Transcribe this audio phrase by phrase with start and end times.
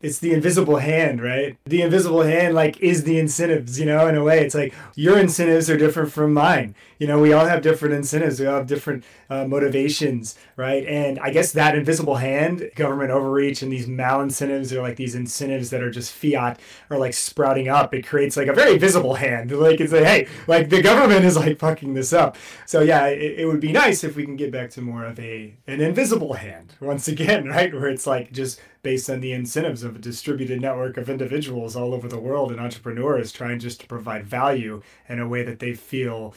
[0.00, 1.58] it's the invisible hand, right?
[1.64, 4.44] The invisible hand, like, is the incentives, you know, in a way.
[4.44, 6.76] It's like your incentives are different from mine.
[6.98, 10.86] You know, we all have different incentives, we all have different uh, motivations, right?
[10.86, 15.70] And I guess that invisible hand, government overreach, and these malincentives are like these incentives
[15.70, 16.60] that are just fiat
[16.90, 17.92] or like sprouting up.
[17.92, 19.52] It creates like a very visible hand.
[19.58, 22.36] Like, it's like, hey, like the government is like fucking this up.
[22.64, 25.18] So, yeah, it, it would be nice if we can get back to more of
[25.18, 27.74] a an invisible hand once again, right?
[27.74, 31.94] Where it's like just based on the incentives of a distributed network of individuals all
[31.94, 35.74] over the world and entrepreneurs trying just to provide value in a way that they
[35.74, 36.34] feel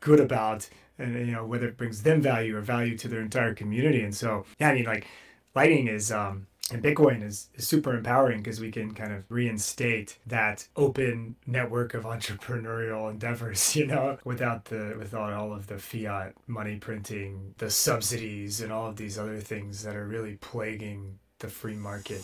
[0.00, 3.54] good about and you know whether it brings them value or value to their entire
[3.54, 4.02] community.
[4.02, 5.06] And so yeah i mean like
[5.54, 10.18] lightning is um and bitcoin is, is super empowering because we can kind of reinstate
[10.26, 16.34] that open network of entrepreneurial endeavors you know without the without all of the fiat
[16.46, 21.48] money printing the subsidies and all of these other things that are really plaguing the
[21.48, 22.22] free market.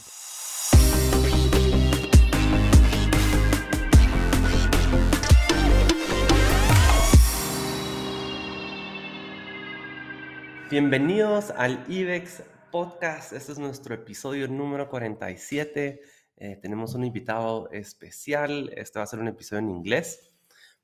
[10.70, 13.32] Bienvenidos al IBEX Podcast.
[13.32, 16.00] Este es nuestro episodio número 47.
[16.36, 18.70] Eh, tenemos un invitado especial.
[18.76, 20.30] Este va a ser un episodio en inglés,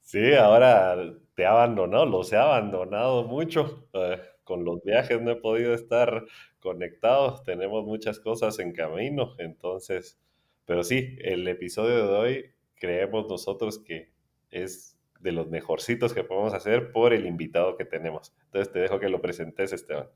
[0.04, 0.96] Sí, ahora
[1.36, 3.90] te ha abandonado, los he abandonado mucho.
[3.92, 6.24] Eh, con los viajes no he podido estar
[6.62, 7.44] conectado.
[7.44, 9.36] Tenemos muchas cosas en camino.
[9.38, 10.18] Entonces,
[10.64, 14.16] pero sí, el episodio de hoy creemos nosotros que
[14.64, 18.34] es de los mejorcitos que podemos hacer por el invitado que tenemos.
[18.46, 20.08] Entonces te dejo que lo presentes, Esteban.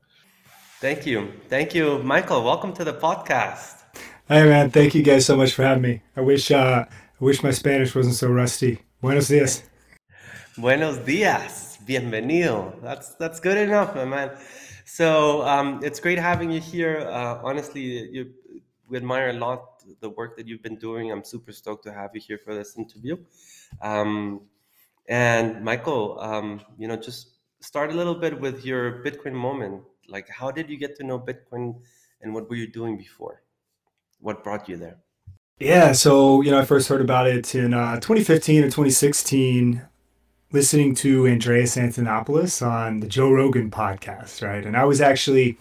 [0.80, 1.28] Thank you.
[1.48, 2.44] Thank you, Michael.
[2.44, 3.82] Welcome to the podcast.
[4.28, 4.70] Hey, man.
[4.70, 6.02] Thank you guys so much for having me.
[6.16, 8.78] I wish, uh, I wish my Spanish wasn't so rusty.
[9.00, 9.62] Buenos dias.
[10.56, 11.78] Buenos dias.
[11.86, 12.80] Bienvenido.
[12.82, 14.30] That's that's good enough, my man.
[14.84, 17.08] So um, it's great having you here.
[17.10, 18.32] Uh, honestly, you,
[18.88, 21.10] we admire a lot the work that you've been doing.
[21.10, 23.16] I'm super stoked to have you here for this interview.
[23.80, 24.42] Um,
[25.08, 29.82] and Michael, um, you know, just start a little bit with your Bitcoin moment.
[30.08, 31.80] Like, how did you get to know Bitcoin,
[32.20, 33.42] and what were you doing before?
[34.20, 34.98] What brought you there?
[35.58, 39.82] Yeah, so you know, I first heard about it in uh, 2015 or 2016,
[40.50, 44.64] listening to Andreas Antonopoulos on the Joe Rogan podcast, right?
[44.64, 45.58] And I was actually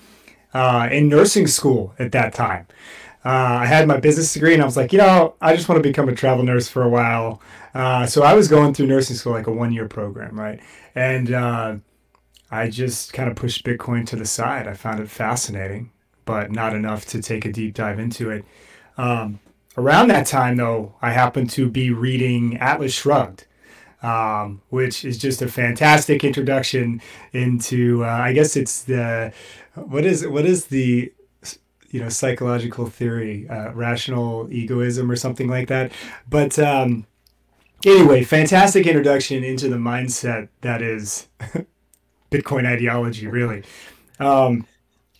[0.53, 2.67] uh, in nursing school at that time.
[3.23, 5.81] Uh, I had my business degree, and I was like, you know, I just want
[5.81, 7.41] to become a travel nurse for a while.
[7.73, 10.59] Uh, so I was going through nursing school, like a one year program, right?
[10.95, 11.75] And uh,
[12.49, 14.67] I just kind of pushed Bitcoin to the side.
[14.67, 15.91] I found it fascinating,
[16.25, 18.43] but not enough to take a deep dive into it.
[18.97, 19.39] Um,
[19.77, 23.45] around that time, though, I happened to be reading Atlas Shrugged.
[24.03, 29.31] Um, which is just a fantastic introduction into, uh, I guess it's the,
[29.75, 31.13] what is what is the
[31.91, 35.91] you know psychological theory uh, rational egoism or something like that
[36.29, 37.05] but um,
[37.85, 41.27] anyway, fantastic introduction into the mindset that is
[42.31, 43.63] Bitcoin ideology, really.
[44.19, 44.65] Um,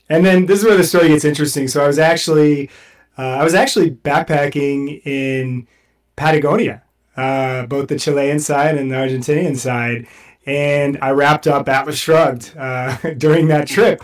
[0.10, 1.68] and then this is where the story gets interesting.
[1.68, 2.70] So I was actually,
[3.18, 5.68] uh, I was actually backpacking in
[6.16, 6.84] Patagonia,
[7.16, 10.08] uh, both the Chilean side and the Argentinian side,
[10.46, 14.02] and I wrapped up Atlas Shrugged uh, during that trip.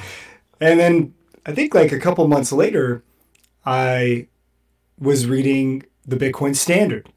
[0.60, 1.14] And then
[1.48, 3.04] I think like a couple months later,
[3.66, 4.28] I
[5.00, 7.10] was reading the Bitcoin Standard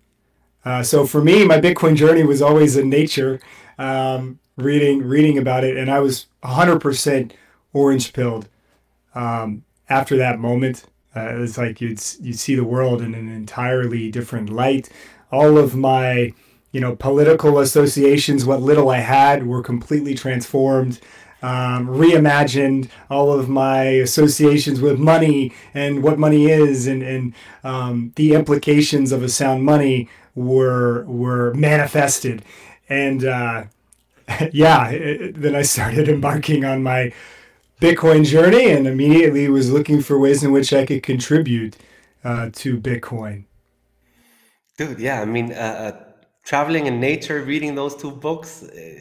[0.64, 3.40] uh, so for me, my Bitcoin journey was always in nature,
[3.78, 7.32] um, reading reading about it, and I was 100%
[7.72, 8.48] orange pilled
[9.14, 10.84] um, after that moment.
[11.16, 14.90] Uh, it's like you'd you see the world in an entirely different light.
[15.32, 16.34] All of my
[16.72, 21.00] you know political associations, what little I had, were completely transformed.
[21.42, 27.32] Um, reimagined all of my associations with money and what money is and, and
[27.64, 32.42] um, the implications of a sound money were were manifested,
[32.88, 33.64] and uh,
[34.52, 37.12] yeah, it, then I started embarking on my
[37.81, 41.76] Bitcoin journey, and immediately was looking for ways in which I could contribute
[42.25, 43.44] uh, to Bitcoin.
[44.76, 46.04] Dude, yeah, I mean, uh, uh
[46.44, 49.00] traveling in nature, reading those two books, uh,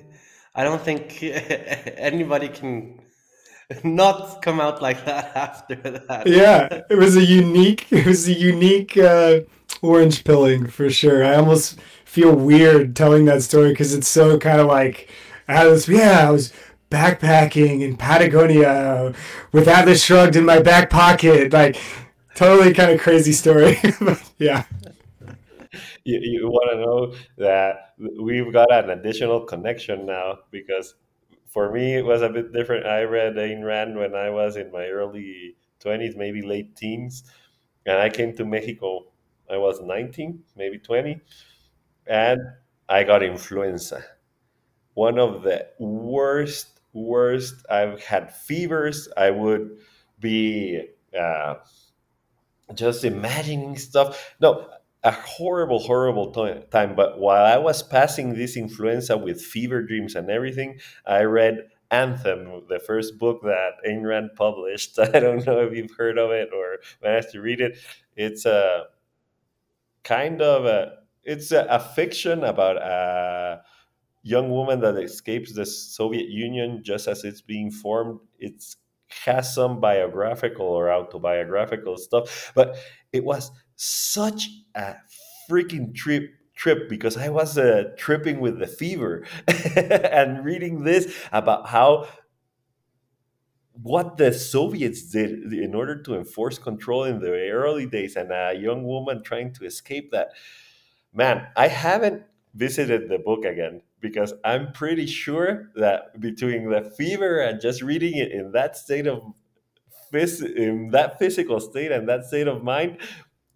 [0.59, 2.99] I don't think anybody can
[3.81, 6.27] not come out like that after that.
[6.27, 7.87] Yeah, it was a unique.
[7.91, 9.39] It was a unique uh,
[9.81, 11.23] orange pilling for sure.
[11.23, 15.09] I almost feel weird telling that story because it's so kind of like
[15.47, 16.51] I was yeah I was
[16.91, 19.13] backpacking in Patagonia
[19.53, 21.53] with Atlas Shrugged in my back pocket.
[21.53, 21.77] Like,
[22.35, 23.77] totally kind of crazy story.
[24.37, 24.65] yeah.
[26.09, 26.99] You, you want to know
[27.37, 30.95] that we've got an additional connection now because
[31.47, 32.85] for me it was a bit different.
[32.85, 37.23] I read Ayn Rand when I was in my early 20s, maybe late teens,
[37.85, 39.05] and I came to Mexico.
[39.51, 41.21] I was 19, maybe 20,
[42.07, 42.39] and
[42.89, 44.03] I got influenza.
[44.93, 47.55] One of the worst, worst.
[47.69, 49.07] I've had fevers.
[49.17, 49.79] I would
[50.19, 50.83] be
[51.19, 51.55] uh,
[52.73, 54.35] just imagining stuff.
[54.39, 54.69] No,
[55.03, 56.95] a horrible, horrible time.
[56.95, 62.63] But while I was passing this influenza with fever dreams and everything, I read Anthem,
[62.67, 64.99] the first book that Ayn Rand published.
[64.99, 67.77] I don't know if you've heard of it or managed to read it.
[68.15, 68.85] It's a
[70.03, 70.93] kind of a
[71.23, 73.61] it's a, a fiction about a
[74.23, 78.19] young woman that escapes the Soviet Union just as it's being formed.
[78.39, 78.77] It's
[79.25, 82.77] has some biographical or autobiographical stuff, but
[83.11, 84.95] it was such a
[85.49, 89.25] freaking trip trip because I was uh, tripping with the fever
[89.77, 92.09] and reading this about how
[93.81, 98.53] what the Soviets did in order to enforce control in the early days and a
[98.53, 100.31] young woman trying to escape that.
[101.13, 102.23] Man, I haven't
[102.53, 108.17] visited the book again because I'm pretty sure that between the fever and just reading
[108.17, 109.23] it in that state of
[110.11, 112.97] in that physical state and that state of mind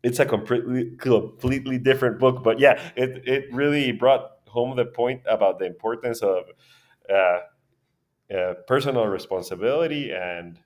[0.03, 2.43] it's a completely completely different book.
[2.43, 6.43] But yeah, it it really brought home the point about the importance of
[7.09, 7.39] uh,
[8.33, 10.59] uh, personal responsibility and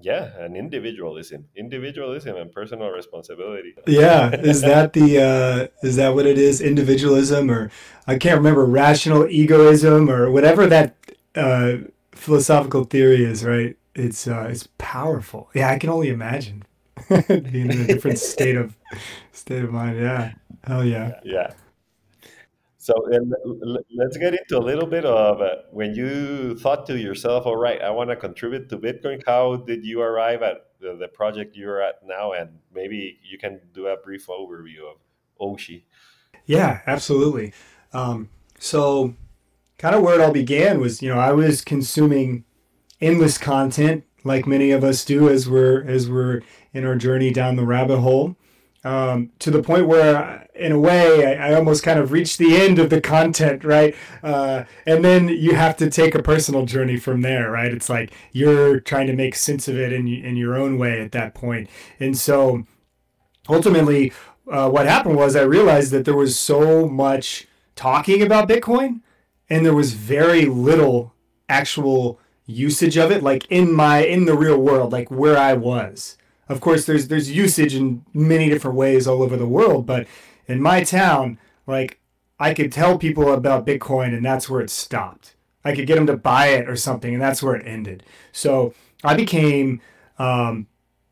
[0.00, 3.74] yeah, and individualism, individualism and personal responsibility.
[3.86, 6.60] Yeah, is that the uh, is that what it is?
[6.60, 7.70] Individualism, or
[8.06, 10.96] I can't remember rational egoism, or whatever that
[11.36, 11.74] uh,
[12.12, 13.44] philosophical theory is.
[13.44, 13.76] Right?
[13.94, 15.50] It's uh, it's powerful.
[15.54, 16.64] Yeah, I can only imagine.
[17.28, 18.76] being in a different state of
[19.32, 19.98] state of mind.
[19.98, 20.32] Yeah,
[20.64, 21.20] hell yeah.
[21.24, 21.52] Yeah.
[22.78, 22.94] So
[23.94, 27.80] let's get into a little bit of uh, when you thought to yourself, "All right,
[27.80, 31.80] I want to contribute to Bitcoin." How did you arrive at the, the project you're
[31.80, 32.32] at now?
[32.32, 34.96] And maybe you can do a brief overview of
[35.40, 35.84] Oshi.
[36.44, 37.52] Yeah, absolutely.
[37.92, 39.14] Um, so,
[39.78, 42.44] kind of where it all began was, you know, I was consuming
[43.00, 47.56] endless content like many of us do as we're as we're in our journey down
[47.56, 48.36] the rabbit hole
[48.84, 52.56] um, to the point where in a way I, I, almost kind of reached the
[52.56, 53.94] end of the content right?
[54.22, 57.72] Uh, and then you have to take a personal journey from there right?
[57.72, 61.12] It's like you're trying to make sense of it in, in your own way at
[61.12, 61.70] that point.
[62.00, 62.64] and so
[63.48, 64.12] ultimately
[64.50, 69.00] uh, what happened was i realized that there was so much talking about bitcoin
[69.48, 71.14] and there was very little
[71.48, 76.16] actual usage of it like in my in the real world like where i was
[76.48, 80.06] of course there's there's usage in many different ways all over the world but
[80.46, 82.00] in my town like
[82.38, 85.34] i could tell people about bitcoin and that's where it stopped.
[85.64, 88.04] I could get them to buy it or something and that's where it ended.
[88.32, 88.74] So
[89.04, 89.80] i became
[90.18, 90.66] um,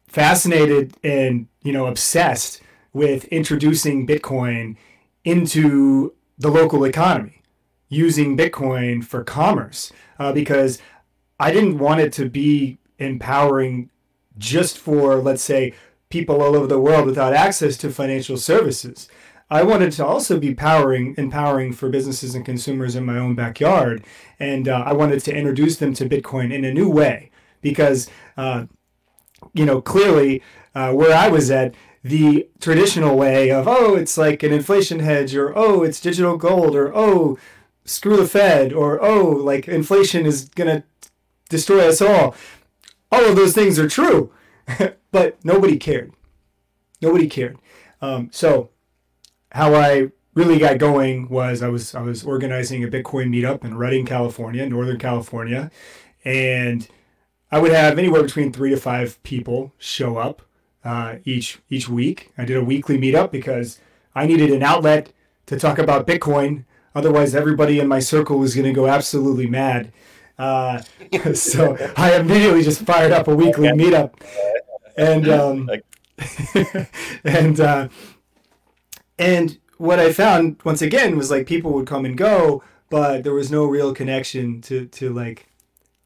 [0.08, 2.60] fascinated and you know obsessed
[2.92, 4.76] with introducing bitcoin
[5.24, 7.42] into the local economy
[7.88, 10.80] using bitcoin for commerce uh, because
[11.38, 13.90] I didn't want it to be empowering
[14.40, 15.74] just for, let's say,
[16.08, 19.08] people all over the world without access to financial services.
[19.48, 24.04] I wanted to also be powering, empowering for businesses and consumers in my own backyard,
[24.38, 27.30] and uh, I wanted to introduce them to Bitcoin in a new way
[27.60, 28.66] because, uh,
[29.52, 30.42] you know, clearly
[30.74, 35.34] uh, where I was at, the traditional way of oh, it's like an inflation hedge,
[35.34, 37.36] or oh, it's digital gold, or oh,
[37.84, 40.84] screw the Fed, or oh, like inflation is gonna
[41.48, 42.34] destroy us all.
[43.12, 44.32] All of those things are true,
[45.12, 46.12] but nobody cared.
[47.00, 47.58] Nobody cared.
[48.00, 48.70] Um, so,
[49.52, 53.76] how I really got going was I was I was organizing a Bitcoin meetup in
[53.76, 55.70] Redding, California, Northern California,
[56.24, 56.88] and
[57.50, 60.42] I would have anywhere between three to five people show up
[60.84, 62.32] uh, each each week.
[62.38, 63.80] I did a weekly meetup because
[64.14, 65.12] I needed an outlet
[65.46, 66.64] to talk about Bitcoin.
[66.94, 69.92] Otherwise, everybody in my circle was going to go absolutely mad.
[70.40, 70.80] Uh,
[71.34, 74.14] so I immediately just fired up a weekly meetup,
[74.96, 75.70] and um,
[77.24, 77.88] and uh,
[79.18, 83.34] and what I found once again was like people would come and go, but there
[83.34, 85.46] was no real connection to to like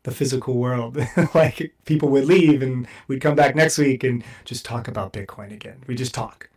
[0.02, 0.98] the physical world.
[1.34, 5.52] like people would leave and we'd come back next week and just talk about Bitcoin
[5.52, 5.82] again.
[5.86, 6.50] We just talk.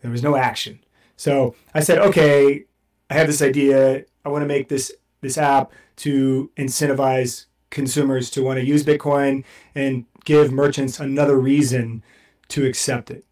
[0.00, 0.80] There was no action.
[1.16, 2.64] So I said, okay,
[3.08, 4.04] I have this idea.
[4.24, 9.44] I want to make this this app to incentivize consumers to want to use Bitcoin
[9.74, 12.04] and give merchants another reason
[12.48, 13.24] to accept it.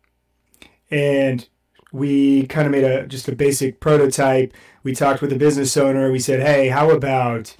[0.90, 1.46] And
[1.92, 4.54] we kind of made a just a basic prototype.
[4.82, 6.10] We talked with a business owner.
[6.10, 7.54] We said, "Hey, how about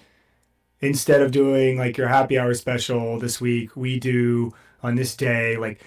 [0.81, 5.57] instead of doing like your happy hour special this week, we do on this day
[5.57, 5.85] like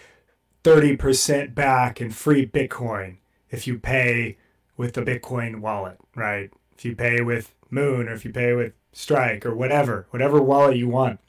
[0.63, 3.17] 30% back and free Bitcoin
[3.50, 4.38] if you pay
[4.77, 6.51] with the Bitcoin wallet, right?
[6.77, 10.77] If you pay with Muun or if you pay with Strike or whatever, whatever wallet
[10.77, 11.19] you want."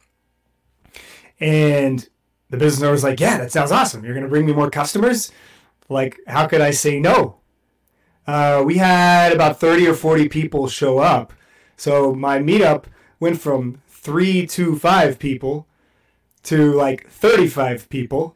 [1.41, 2.09] And
[2.51, 4.05] the business owner was like, "Yeah, that sounds awesome.
[4.05, 5.33] You're going to bring me more customers."
[5.89, 7.37] like how could I say no?
[8.27, 11.33] Uh, we had about 30 or 40 people show up.
[11.77, 12.85] So my meetup
[13.21, 15.67] went from three to five people
[16.45, 18.35] to like 35 people.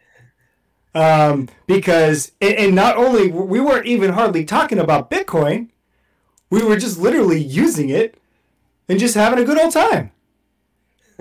[0.95, 5.69] Um, because, and, and not only, we weren't even hardly talking about Bitcoin,
[6.51, 8.19] we were just literally using it
[8.89, 10.13] and just having a good old time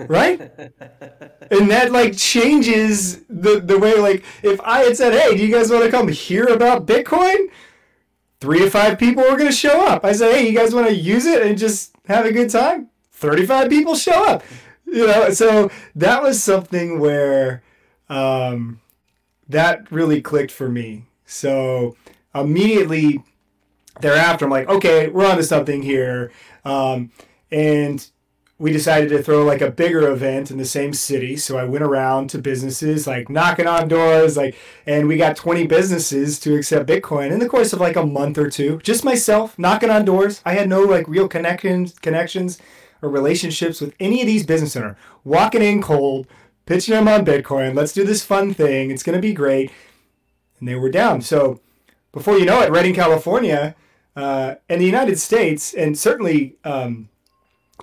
[0.06, 0.40] right?
[1.50, 5.52] and that like changes the the way like if I had said, "Hey, do you
[5.52, 7.48] guys want to come hear about Bitcoin?"
[8.40, 10.04] Three to five people were going to show up.
[10.04, 12.88] I said, "Hey, you guys want to use it and just have a good time?"
[13.12, 14.44] Thirty-five people show up.
[14.86, 17.62] You know, so that was something where
[18.08, 18.80] um,
[19.48, 21.04] that really clicked for me.
[21.26, 21.96] So
[22.34, 23.22] immediately
[24.00, 26.32] thereafter, I'm like, okay, we're onto something here.
[26.64, 27.10] Um,
[27.50, 28.08] and
[28.58, 31.36] we decided to throw like a bigger event in the same city.
[31.36, 35.66] So I went around to businesses, like knocking on doors, like, and we got 20
[35.68, 38.80] businesses to accept Bitcoin in the course of like a month or two.
[38.82, 40.42] Just myself knocking on doors.
[40.44, 42.58] I had no like real connections, connections
[43.00, 44.96] or relationships with any of these business owners.
[45.22, 46.26] Walking in cold,
[46.66, 47.76] pitching them on Bitcoin.
[47.76, 48.90] Let's do this fun thing.
[48.90, 49.70] It's going to be great.
[50.58, 51.22] And they were down.
[51.22, 51.60] So
[52.10, 53.76] before you know it, Redding, California,
[54.18, 57.08] uh, and the United States, and certainly, um,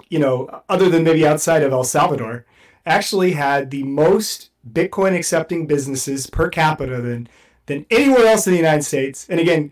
[0.10, 2.46] you know, other than maybe outside of El Salvador,
[2.86, 7.30] actually had the most Bitcoin accepting businesses per capita than
[7.68, 9.26] than anywhere else in the United States.
[9.30, 9.72] And again,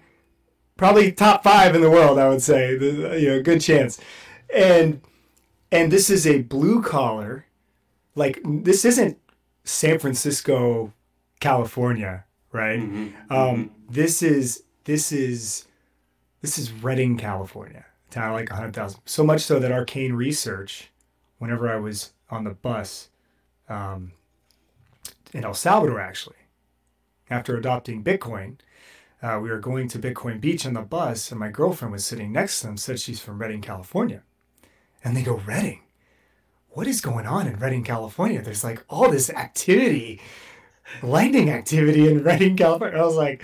[0.78, 2.72] probably top five in the world, I would say.
[2.72, 4.00] You know, good chance.
[4.56, 5.02] And
[5.70, 7.46] and this is a blue collar,
[8.16, 9.18] like this isn't
[9.66, 10.94] San Francisco,
[11.42, 12.80] California, right?
[12.80, 13.34] Mm-hmm.
[13.34, 13.68] Um, mm-hmm.
[13.90, 15.66] This is this is
[16.44, 19.00] this is Redding, California to like 100,000.
[19.06, 20.92] So much so that Arcane Research,
[21.40, 23.10] whenever I was on the bus
[23.70, 24.12] um,
[25.34, 26.36] in El Salvador, actually,
[27.30, 28.58] after adopting Bitcoin,
[29.22, 32.34] uh, we were going to Bitcoin Beach on the bus, and my girlfriend was sitting
[32.34, 34.22] next to them, said she's from Redding, California.
[35.02, 35.80] And they go, Redding?
[36.72, 38.42] What is going on in Redding, California?
[38.42, 40.20] There's like all this activity,
[41.02, 43.00] lightning activity in Redding, California.
[43.00, 43.44] I was like,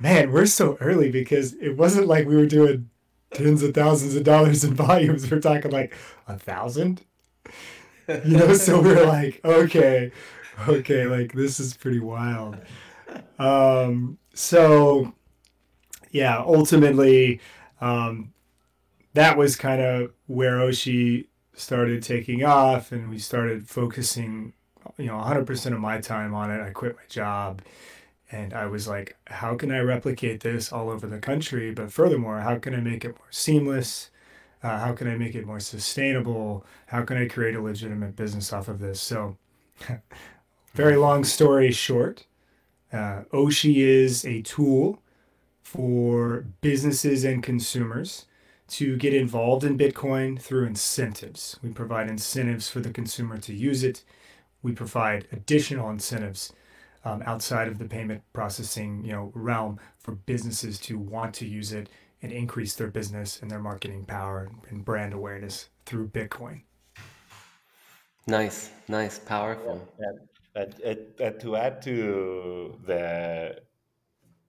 [0.00, 2.88] man, we're so early because it wasn't like we were doing
[3.32, 5.30] tens of thousands of dollars in volumes.
[5.30, 5.94] We're talking like
[6.26, 7.02] a thousand.
[8.08, 10.10] You know, so we're like, okay,
[10.68, 12.56] okay, like this is pretty wild.
[13.38, 15.14] Um, so
[16.10, 17.40] yeah, ultimately,
[17.80, 18.32] um,
[19.14, 24.54] that was kind of where Oshi started taking off, and we started focusing,
[24.98, 26.60] you know, 100% of my time on it.
[26.62, 27.62] I quit my job
[28.32, 31.72] and I was like, how can I replicate this all over the country?
[31.72, 34.10] But furthermore, how can I make it more seamless?
[34.62, 36.64] Uh, how can I make it more sustainable?
[36.86, 39.00] How can I create a legitimate business off of this?
[39.00, 39.36] So,
[40.74, 42.26] very long story short,
[42.92, 45.02] uh, Oshi is a tool
[45.62, 48.26] for businesses and consumers
[48.68, 51.58] to get involved in Bitcoin through incentives.
[51.62, 54.04] We provide incentives for the consumer to use it.
[54.62, 56.52] We provide additional incentives
[57.04, 61.72] um, outside of the payment processing you know realm for businesses to want to use
[61.72, 61.88] it
[62.22, 66.62] and increase their business and their marketing power and brand awareness through Bitcoin.
[68.26, 69.88] Nice, nice, powerful.
[69.98, 70.18] And,
[70.54, 73.60] and, and, and to add to the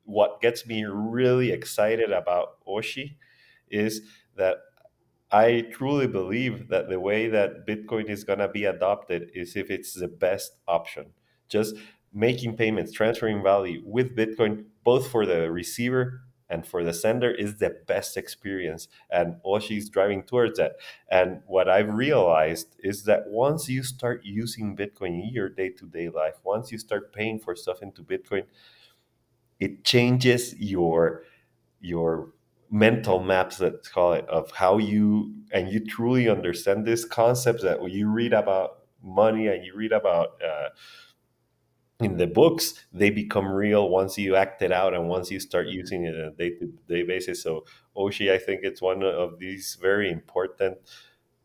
[0.04, 3.16] what gets me really excited about Oshi
[3.70, 4.02] is
[4.36, 4.58] that
[5.32, 9.72] I truly believe that the way that Bitcoin is going to be adopted is if
[9.72, 11.14] it's the best option.
[11.48, 11.76] Just
[12.14, 17.58] making payments, transferring value with Bitcoin, both for the receiver and for the sender, is
[17.58, 18.90] the best experience.
[19.10, 20.74] And Oshi's driving towards that.
[21.10, 25.86] And what I've realized is that once you start using Bitcoin in your day to
[25.86, 28.44] day life, once you start paying for stuff into Bitcoin,
[29.60, 31.24] it changes your
[31.80, 32.32] your
[32.70, 37.82] mental maps let's call it of how you and you truly understand this concept that
[37.82, 40.70] when you read about money and you read about uh,
[42.04, 45.68] in the books they become real once you act it out and once you start
[45.68, 45.78] mm-hmm.
[45.78, 47.64] using it on a day-to-day basis so
[47.96, 50.78] oshi i think it's one of these very important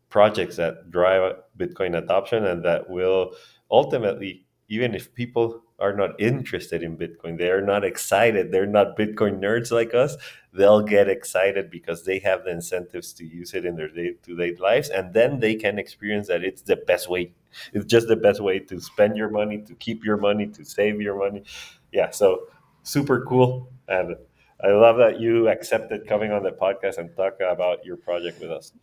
[0.09, 3.33] projects that drive Bitcoin adoption and that will
[3.69, 8.97] ultimately, even if people are not interested in Bitcoin, they are not excited, they're not
[8.97, 10.17] Bitcoin nerds like us,
[10.53, 14.35] they'll get excited because they have the incentives to use it in their day to
[14.35, 14.89] day lives.
[14.89, 17.33] And then they can experience that it's the best way.
[17.73, 21.01] It's just the best way to spend your money, to keep your money, to save
[21.01, 21.43] your money.
[21.91, 22.11] Yeah.
[22.11, 22.47] So
[22.83, 23.71] super cool.
[23.87, 24.15] And
[24.63, 28.51] I love that you accepted coming on the podcast and talk about your project with
[28.51, 28.73] us.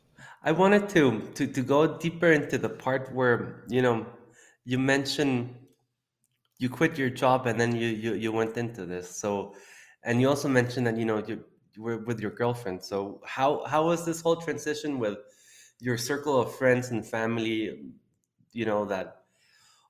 [0.43, 4.07] I wanted to to to go deeper into the part where you know
[4.65, 5.55] you mentioned
[6.59, 9.11] you quit your job and then you you, you went into this.
[9.17, 9.55] So,
[10.05, 12.83] and you also mentioned that you know you, you were with your girlfriend.
[12.83, 15.19] So how how was this whole transition with
[15.81, 17.91] your circle of friends and family?
[18.55, 19.25] You know that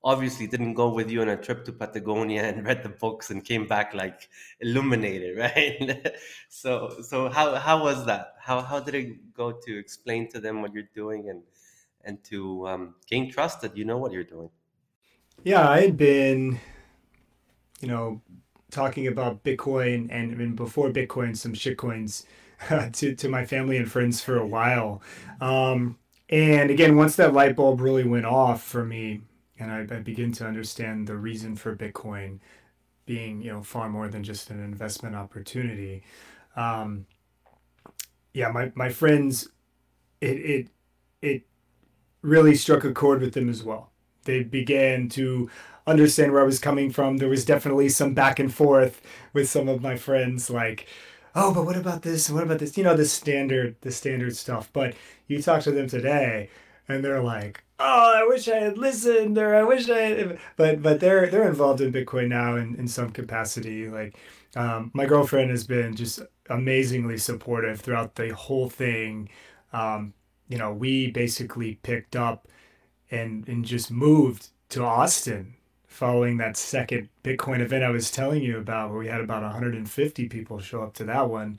[0.04, 3.42] obviously didn't go with you on a trip to Patagonia and read the books and
[3.44, 4.28] came back like
[4.61, 6.14] illuminated, right?
[6.49, 8.35] so so how how was that?
[8.40, 11.42] How how did it go to explain to them what you're doing and
[12.04, 14.50] and to um, gain trust that you know what you're doing?
[15.42, 16.61] Yeah, I had been,
[17.80, 18.23] you know,
[18.71, 22.25] talking about Bitcoin and even before Bitcoin, some shitcoins
[22.92, 25.02] to to my family and friends for a while.
[25.40, 25.99] Um,
[26.34, 29.22] and again, once that light bulb really went off for me,
[29.58, 32.40] and I, I begin to understand the reason for Bitcoin
[33.06, 36.04] being you know far more than just an investment opportunity.
[36.56, 37.06] Um,
[38.32, 39.48] yeah, my my friends,
[40.20, 40.68] it it
[41.22, 41.42] it
[42.22, 43.92] really struck a chord with them as well.
[44.24, 45.50] They began to
[45.86, 47.18] understand where I was coming from.
[47.18, 49.02] There was definitely some back and forth
[49.34, 50.86] with some of my friends, like,
[51.34, 52.30] "Oh, but what about this?
[52.30, 54.70] What about this?" You know, the standard, the standard stuff.
[54.72, 54.94] But
[55.28, 56.50] you talk to them today,
[56.88, 60.38] and they're like, oh, I wish I had listened, or I wish I had.
[60.56, 63.88] But but they're they're involved in Bitcoin now in, in some capacity.
[63.88, 64.16] Like
[64.56, 69.28] um, my girlfriend has been just amazingly supportive throughout the whole thing.
[69.72, 70.14] Um,
[70.48, 72.48] you know, we basically picked up
[73.10, 75.54] and and just moved to Austin
[75.94, 80.28] following that second Bitcoin event I was telling you about, where we had about 150
[80.28, 81.58] people show up to that one.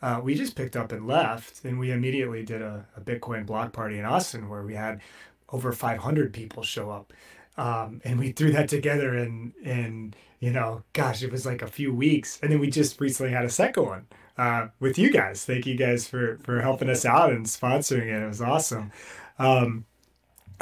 [0.00, 3.72] Uh, we just picked up and left, and we immediately did a, a Bitcoin block
[3.72, 5.02] party in Austin where we had
[5.50, 7.12] over 500 people show up.
[7.58, 11.68] Um, and we threw that together and and you know gosh it was like a
[11.68, 14.06] few weeks and then we just recently had a second one
[14.36, 18.24] uh, with you guys thank you guys for for helping us out and sponsoring it
[18.24, 18.90] it was awesome
[19.38, 19.84] um,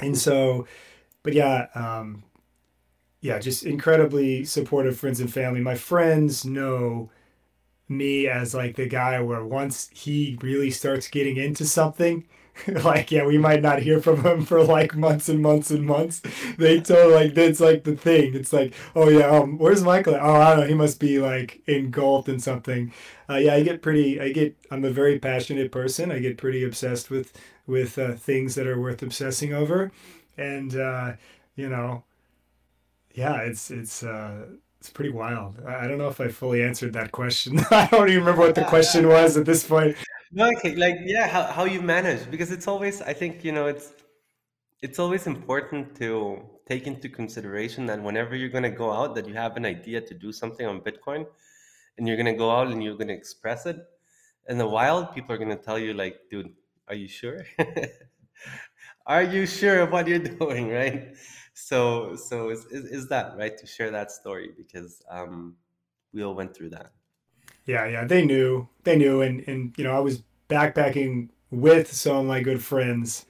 [0.01, 0.67] and so
[1.23, 2.23] but yeah um,
[3.23, 5.63] yeah just incredibly supportive friends and family.
[5.63, 7.11] My friends know
[7.89, 12.25] me as like the guy where once he really starts getting into something
[12.85, 16.23] like yeah we might not hear from him for like months and months and months.
[16.59, 18.35] They told like that's like the thing.
[18.35, 20.67] It's like oh yeah um where's michael oh i don't know.
[20.67, 22.93] He must be like engulfed in something.
[23.29, 26.13] Uh, yeah i get pretty i get i'm a very passionate person.
[26.13, 27.33] I get pretty obsessed with
[27.67, 29.93] with uh, things that are worth obsessing over.
[30.37, 31.15] And uh
[31.57, 32.05] you know
[33.15, 34.47] yeah it's it's uh
[34.83, 35.63] it's pretty wild.
[35.65, 37.61] I don't know if I fully answered that question.
[37.71, 39.97] I don't even remember what the question was at this point.
[40.33, 43.67] No, okay, like yeah, how, how you manage because it's always I think you know
[43.67, 43.93] it's
[44.81, 49.29] it's always important to take into consideration that whenever you're going to go out that
[49.29, 51.27] you have an idea to do something on Bitcoin
[51.97, 53.79] and you're going to go out and you're going to express it
[54.49, 56.53] in the wild people are going to tell you like dude
[56.89, 57.45] are you sure
[59.07, 61.15] are you sure of what you're doing right
[61.55, 64.51] so so is, is, is that right to share that story?
[64.57, 65.57] Because um
[66.13, 66.93] we all went through that.
[67.65, 72.17] Yeah, yeah, they knew, they knew, and and you know, I was backpacking with some
[72.17, 73.27] of my good friends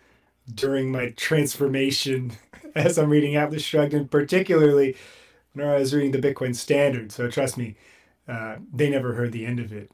[0.53, 2.33] during my transformation
[2.75, 4.97] as I'm reading Atlas Shrugged, and particularly
[5.53, 7.13] when I was reading the Bitcoin Standard.
[7.13, 7.77] So trust me,
[8.27, 9.91] uh, they never heard the end of it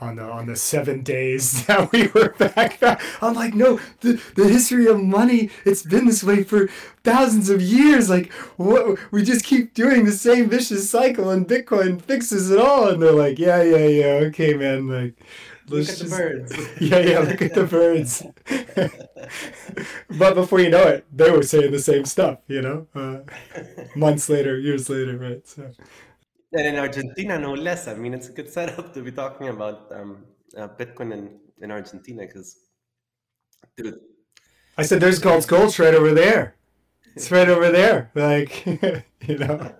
[0.00, 2.78] on the on the seven days that we were back.
[3.22, 6.68] I'm like, no, the, the history of money, it's been this way for
[7.04, 8.08] thousands of years.
[8.08, 12.88] Like, what we just keep doing the same vicious cycle, and Bitcoin fixes it all.
[12.88, 15.14] And they're like, yeah, yeah, yeah, okay, man, like.
[15.70, 16.56] Look at just, the birds.
[16.80, 18.22] yeah, yeah, look at the birds.
[20.18, 23.18] but before you know it, they were saying the same stuff, you know, uh,
[23.94, 25.46] months later, years later, right?
[25.46, 25.70] So.
[26.52, 27.88] And in Argentina, no less.
[27.88, 30.24] I mean, it's a good setup to be talking about um,
[30.56, 32.56] uh, Bitcoin in, in Argentina because,
[33.76, 33.98] dude.
[34.78, 36.56] I said, there's gold gold right over there.
[37.14, 38.10] It's right over there.
[38.14, 38.64] Like,
[39.26, 39.74] you know.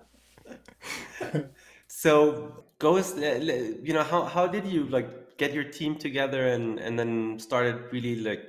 [1.87, 6.99] so, goes, you know, how, how did you like get your team together and, and
[6.99, 8.43] then started really like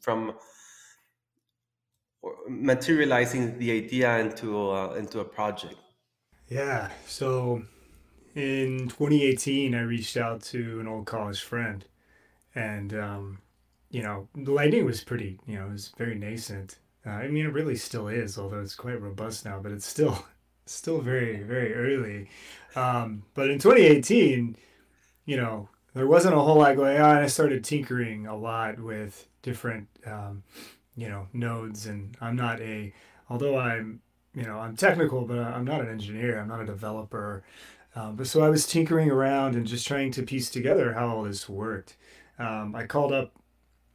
[0.00, 0.34] from
[2.48, 5.76] materializing the idea into a, into a project?
[6.48, 6.90] Yeah.
[7.06, 7.62] So
[8.34, 11.84] in 2018, I reached out to an old college friend,
[12.54, 13.38] and um,
[13.90, 16.78] you know, the Lightning was pretty, you know, it was very nascent.
[17.06, 20.24] Uh, I mean, it really still is, although it's quite robust now, but it's still
[20.66, 22.28] still very very early.
[22.76, 24.56] Um, but in 2018,
[25.26, 27.18] you know, there wasn't a whole lot going on.
[27.18, 30.42] I started tinkering a lot with different, um,
[30.96, 32.92] you know, nodes, and I'm not a,
[33.30, 34.00] although I'm,
[34.34, 36.38] you know, I'm technical, but I'm not an engineer.
[36.40, 37.44] I'm not a developer.
[37.94, 41.22] Um, but so I was tinkering around and just trying to piece together how all
[41.22, 41.96] this worked.
[42.38, 43.32] Um, I called up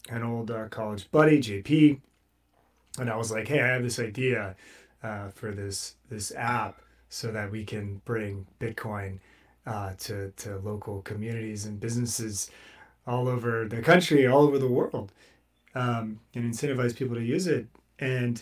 [0.09, 1.99] an old uh, college buddy, JP,
[2.97, 4.55] and I was like, "Hey, I have this idea
[5.03, 9.19] uh, for this this app so that we can bring Bitcoin
[9.65, 12.49] uh, to to local communities and businesses
[13.05, 15.11] all over the country, all over the world,
[15.75, 17.67] um, and incentivize people to use it."
[17.99, 18.41] And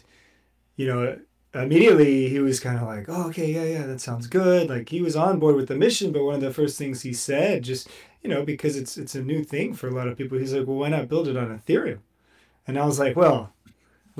[0.75, 1.17] you know,
[1.53, 5.01] immediately he was kind of like, "Oh, okay, yeah, yeah, that sounds good." Like he
[5.01, 7.89] was on board with the mission, but one of the first things he said, just
[8.21, 10.67] you know, because it's it's a new thing for a lot of people, he's like,
[10.67, 11.99] "Well, why not build it on Ethereum?"
[12.67, 13.53] And I was like, "Well."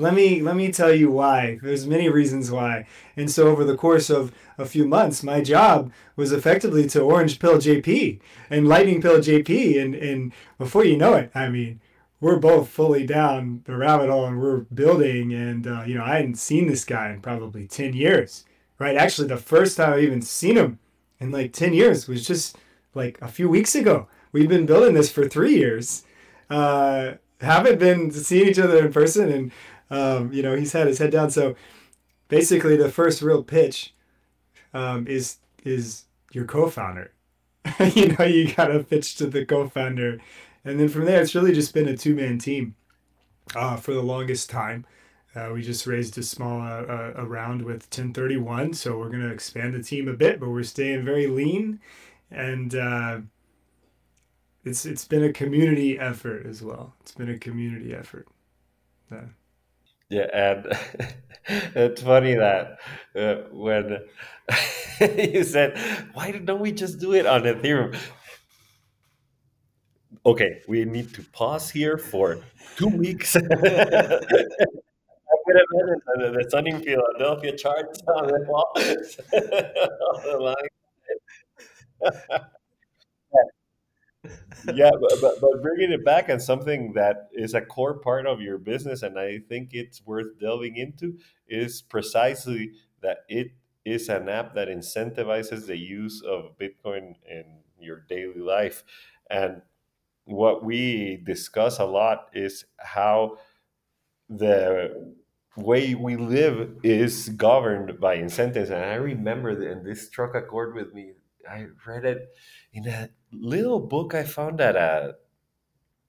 [0.00, 2.86] let me let me tell you why there's many reasons why
[3.16, 7.38] and so over the course of a few months my job was effectively to orange
[7.40, 11.80] pill jp and lightning pill jp and and before you know it i mean
[12.20, 16.16] we're both fully down the rabbit hole and we're building and uh, you know i
[16.16, 18.44] hadn't seen this guy in probably 10 years
[18.78, 20.78] right actually the first time i even seen him
[21.20, 22.56] in like 10 years was just
[22.94, 26.04] like a few weeks ago we've been building this for three years
[26.50, 29.52] uh, haven't been seeing each other in person and
[29.90, 31.30] um, you know, he's had his head down.
[31.30, 31.56] So
[32.28, 33.94] basically, the first real pitch
[34.74, 37.12] um, is is your co-founder.
[37.94, 40.20] you know, you gotta pitch to the co-founder,
[40.68, 42.74] and then from there, it's really just been a two-man team
[43.56, 44.84] uh, for the longest time.
[45.34, 49.74] Uh, we just raised a small uh, a round with Ten31, so we're gonna expand
[49.74, 51.80] the team a bit, but we're staying very lean,
[52.30, 53.20] and uh,
[54.64, 56.94] it's it's been a community effort as well.
[57.00, 58.26] It's been a community effort.
[59.10, 59.28] Uh,
[60.10, 60.66] yeah, and
[61.46, 62.78] it's funny that
[63.14, 63.98] uh, when
[65.00, 65.78] you said,
[66.14, 67.96] "Why don't we just do it on Ethereum?"
[70.28, 72.38] Okay, we need to pause here for
[72.76, 73.34] two weeks.
[73.34, 73.64] I could have
[76.34, 78.70] the sunny Philadelphia charts on the wall.
[84.74, 88.42] yeah, but, but, but, bringing it back and something that is a core part of
[88.42, 91.16] your business, and I think it's worth delving into,
[91.48, 93.52] is precisely that it
[93.86, 97.44] is an app that incentivizes the use of Bitcoin in
[97.80, 98.84] your daily life.
[99.30, 99.62] And
[100.28, 103.38] what we discuss a lot is how
[104.28, 105.14] the
[105.56, 108.70] way we live is governed by incentives.
[108.70, 111.12] And I remember, that, and this struck a chord with me.
[111.48, 112.28] I read it
[112.72, 115.14] in a little book I found at a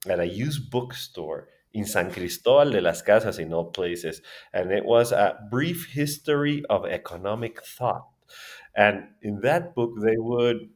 [0.07, 4.21] at a used bookstore in San Cristobal de las Casas, in all places,
[4.53, 8.07] and it was a brief history of economic thought.
[8.75, 10.69] And in that book, they would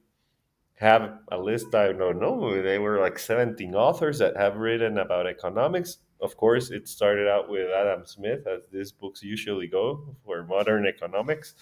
[0.84, 1.74] have a list.
[1.74, 2.62] I don't know.
[2.62, 5.98] They were like 17 authors that have written about economics.
[6.22, 10.86] Of course, it started out with Adam Smith, as these books usually go for modern
[10.86, 11.56] economics.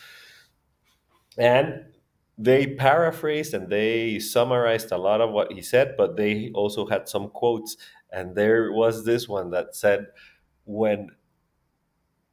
[1.37, 1.85] And
[2.37, 7.07] they paraphrased and they summarized a lot of what he said, but they also had
[7.07, 7.77] some quotes.
[8.11, 10.07] And there was this one that said,
[10.65, 11.09] when,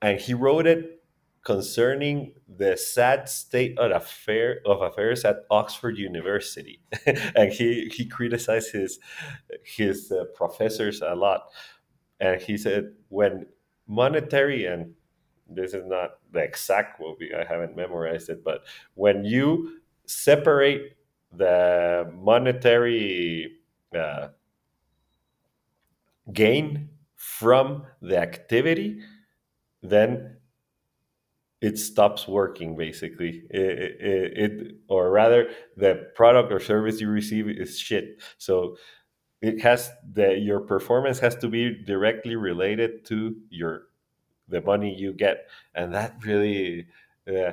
[0.00, 0.97] and he wrote it
[1.44, 6.80] concerning the sad state of, affair, of affairs at Oxford University.
[7.36, 8.98] and he, he criticized his,
[9.64, 11.48] his uh, professors a lot.
[12.20, 13.46] And he said, when
[13.86, 14.92] monetary and
[15.48, 20.96] this is not the exact quote, I haven't memorized it, but when you separate
[21.32, 23.52] the monetary
[23.96, 24.28] uh,
[26.32, 29.00] gain from the activity,
[29.82, 30.37] then
[31.60, 33.60] it stops working basically it,
[34.00, 38.76] it, it, or rather the product or service you receive is shit so
[39.40, 43.82] it has the your performance has to be directly related to your
[44.48, 46.86] the money you get and that really
[47.28, 47.52] uh,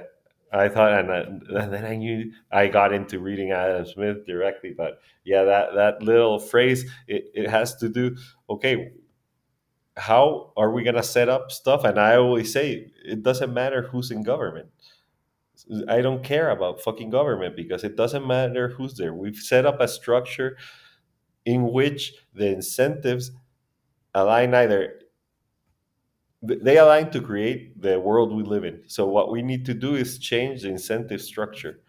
[0.52, 4.74] I thought, and, and, then I knew I got into reading Adam Smith directly.
[4.76, 8.15] But yeah, that that little phrase it, it has to do.
[8.50, 8.94] Okay,
[9.97, 11.84] how are we gonna set up stuff?
[11.84, 14.69] And I always say it doesn't matter who's in government.
[15.88, 19.13] I don't care about fucking government because it doesn't matter who's there.
[19.13, 20.58] We've set up a structure
[21.45, 23.31] in which the incentives
[24.13, 24.99] align either
[26.41, 28.84] they align to create the world we live in.
[28.88, 31.79] So what we need to do is change the incentive structure.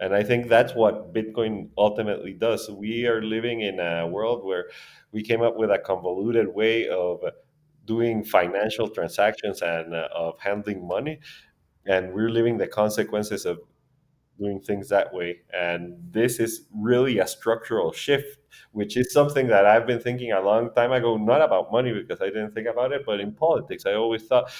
[0.00, 2.68] And I think that's what Bitcoin ultimately does.
[2.70, 4.66] We are living in a world where
[5.12, 7.20] we came up with a convoluted way of
[7.84, 11.20] doing financial transactions and uh, of handling money.
[11.86, 13.58] And we're living the consequences of
[14.38, 15.40] doing things that way.
[15.52, 18.38] And this is really a structural shift,
[18.72, 22.20] which is something that I've been thinking a long time ago, not about money because
[22.20, 23.86] I didn't think about it, but in politics.
[23.86, 24.50] I always thought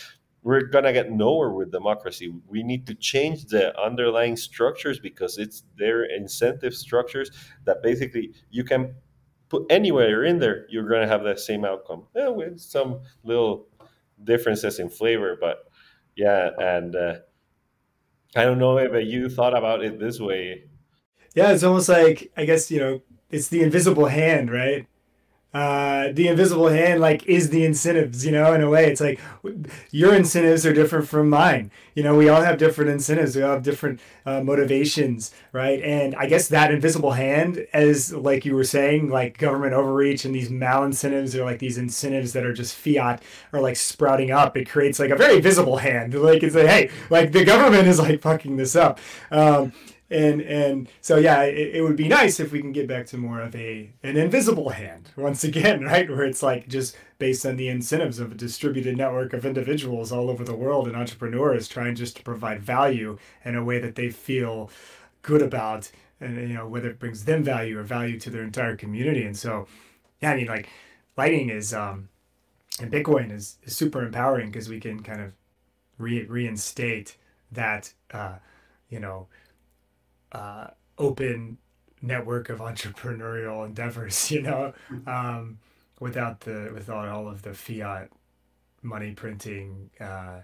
[0.42, 2.32] we're going to get nowhere with democracy.
[2.46, 7.30] We need to change the underlying structures because it's their incentive structures
[7.64, 8.94] that basically you can
[9.58, 13.00] put anywhere you're in there, you're going to have the same outcome yeah, with some
[13.22, 13.68] little
[14.22, 15.36] differences in flavor.
[15.40, 15.64] But
[16.16, 17.14] yeah, and uh,
[18.36, 20.64] I don't know if you thought about it this way.
[21.34, 24.86] Yeah, it's almost like, I guess, you know, it's the invisible hand, right?
[25.54, 28.90] Uh, the invisible hand like is the incentives you know in a way.
[28.90, 29.20] It's like
[29.90, 31.70] your incentives are different from mine.
[31.94, 33.36] You know we all have different incentives.
[33.36, 35.80] We all have different uh, motivations right?
[35.82, 40.34] And i guess that invisible hand as like you were saying like government overreach and
[40.34, 44.56] these mal incentives or like these incentives that are just fiat are like sprouting up.
[44.56, 46.14] It creates like a very visible hand.
[46.14, 48.98] Like it's like hey like the government is like fucking this up.
[49.30, 49.72] Um,
[50.14, 53.16] and and so yeah it, it would be nice if we can get back to
[53.16, 56.08] more of a an invisible hand once again right?
[56.08, 60.30] Where it's like just based on the incentives of a distributed network of individuals all
[60.30, 64.10] over the world and entrepreneurs trying just to provide value in a way that they
[64.10, 64.70] feel
[65.22, 68.76] good about and you know whether it brings them value or value to their entire
[68.76, 69.24] community.
[69.24, 69.66] And so
[70.20, 70.68] yeah i mean like
[71.16, 72.08] lightning is um
[72.80, 75.32] and bitcoin is, is super empowering because we can kind of
[75.98, 77.16] re- reinstate
[77.52, 78.34] that uh
[78.88, 79.26] you know
[80.34, 80.66] uh,
[80.98, 81.58] open
[82.02, 84.72] network of entrepreneurial endeavors, you know,
[85.06, 85.58] um,
[86.00, 88.10] without the without all of the fiat
[88.82, 89.90] money printing.
[90.00, 90.40] Uh,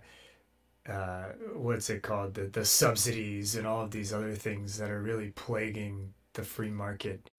[0.88, 1.24] uh,
[1.54, 2.34] what's it called?
[2.34, 6.70] The the subsidies and all of these other things that are really plaguing the free
[6.70, 7.30] market.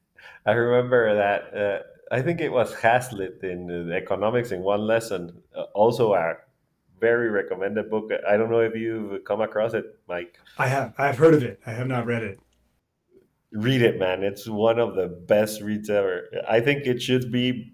[0.45, 1.57] I remember that.
[1.57, 1.79] Uh,
[2.11, 5.41] I think it was Hazlitt in economics in one lesson.
[5.55, 6.35] Uh, also, a
[7.01, 8.11] very recommended book.
[8.29, 10.37] I don't know if you've come across it, Mike.
[10.57, 10.93] I have.
[10.97, 11.59] I've heard of it.
[11.65, 12.39] I have not read it.
[13.51, 14.23] Read it, man.
[14.23, 16.29] It's one of the best reads ever.
[16.47, 17.73] I think it should be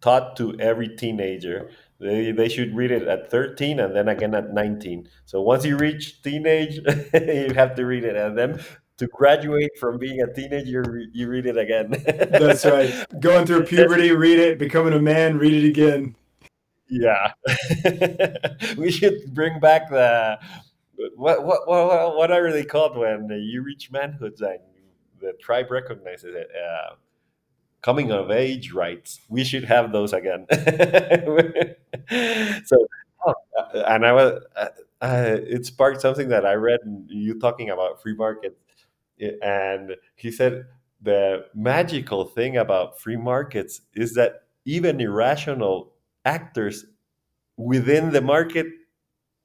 [0.00, 1.70] taught to every teenager.
[1.98, 5.08] They, they should read it at 13 and then again at 19.
[5.24, 6.76] So once you reach teenage,
[7.14, 8.14] you have to read it.
[8.14, 8.60] And then
[8.98, 11.90] to graduate from being a teenager, you read it again.
[11.90, 12.92] That's right.
[13.20, 14.58] Going through puberty, read it.
[14.58, 16.14] Becoming a man, read it again.
[16.88, 17.32] Yeah.
[18.76, 20.38] we should bring back the
[21.16, 24.60] what what what what are they called when you reach manhood and
[25.20, 26.48] the tribe recognizes it?
[26.54, 26.94] Uh,
[27.82, 29.20] coming of age rites.
[29.28, 30.46] We should have those again.
[32.64, 32.76] so,
[33.26, 34.68] oh, uh, and I was uh,
[35.00, 38.56] uh, it sparked something that I read you talking about free markets,
[39.42, 40.66] and he said
[41.02, 45.92] the magical thing about free markets is that even irrational
[46.26, 46.84] actors
[47.56, 48.66] within the market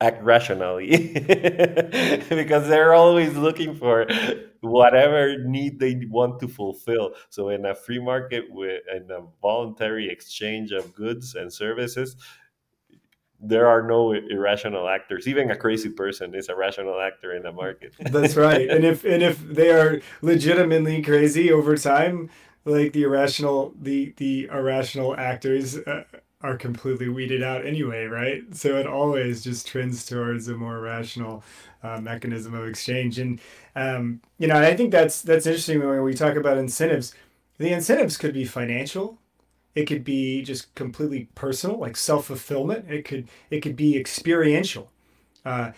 [0.02, 1.13] act rationally.
[2.30, 4.08] Because they're always looking for
[4.62, 7.13] whatever need they want to fulfill.
[7.30, 12.15] So in a free market with in a voluntary exchange of goods and services
[13.44, 15.28] there are no irrational actors.
[15.28, 17.94] Even a crazy person is a rational actor in the market.
[18.00, 18.70] That's right.
[18.70, 22.30] And if and if they are legitimately crazy over time
[22.65, 26.04] like the irrational the the irrational actors uh,
[26.43, 28.43] are completely weeded out anyway, right?
[28.56, 31.43] So it always just trends towards a more rational
[31.84, 33.19] uh, mechanism of exchange.
[33.19, 33.39] And
[33.75, 37.13] um, you know, I think that's that's interesting when we talk about incentives.
[37.58, 39.19] The incentives could be financial.
[39.75, 42.91] It could be just completely personal, like self fulfillment.
[42.91, 44.91] It could it could be experiential.
[45.45, 45.71] Uh,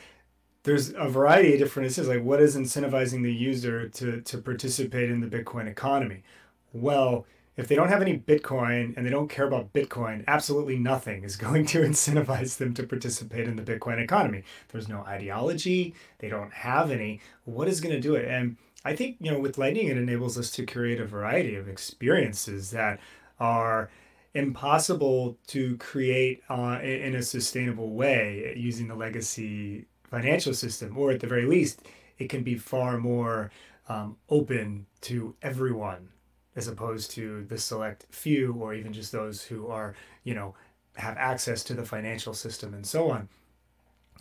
[0.63, 2.15] there's a variety of different incentives.
[2.15, 6.23] Like what is incentivizing the user to to participate in the Bitcoin economy?
[6.71, 11.23] Well, if they don't have any Bitcoin and they don't care about Bitcoin, absolutely nothing
[11.23, 14.43] is going to incentivize them to participate in the Bitcoin economy.
[14.69, 17.21] There's no ideology, they don't have any.
[17.45, 18.27] What is going to do it?
[18.27, 21.69] And I think, you know, with Lightning, it enables us to create a variety of
[21.69, 22.99] experiences that
[23.39, 23.89] are
[24.33, 31.19] impossible to create uh, in a sustainable way using the legacy financial system, or at
[31.19, 31.81] the very least,
[32.17, 33.51] it can be far more
[33.87, 36.09] um, open to everyone
[36.55, 40.55] as opposed to the select few or even just those who are, you know,
[40.95, 43.29] have access to the financial system and so on.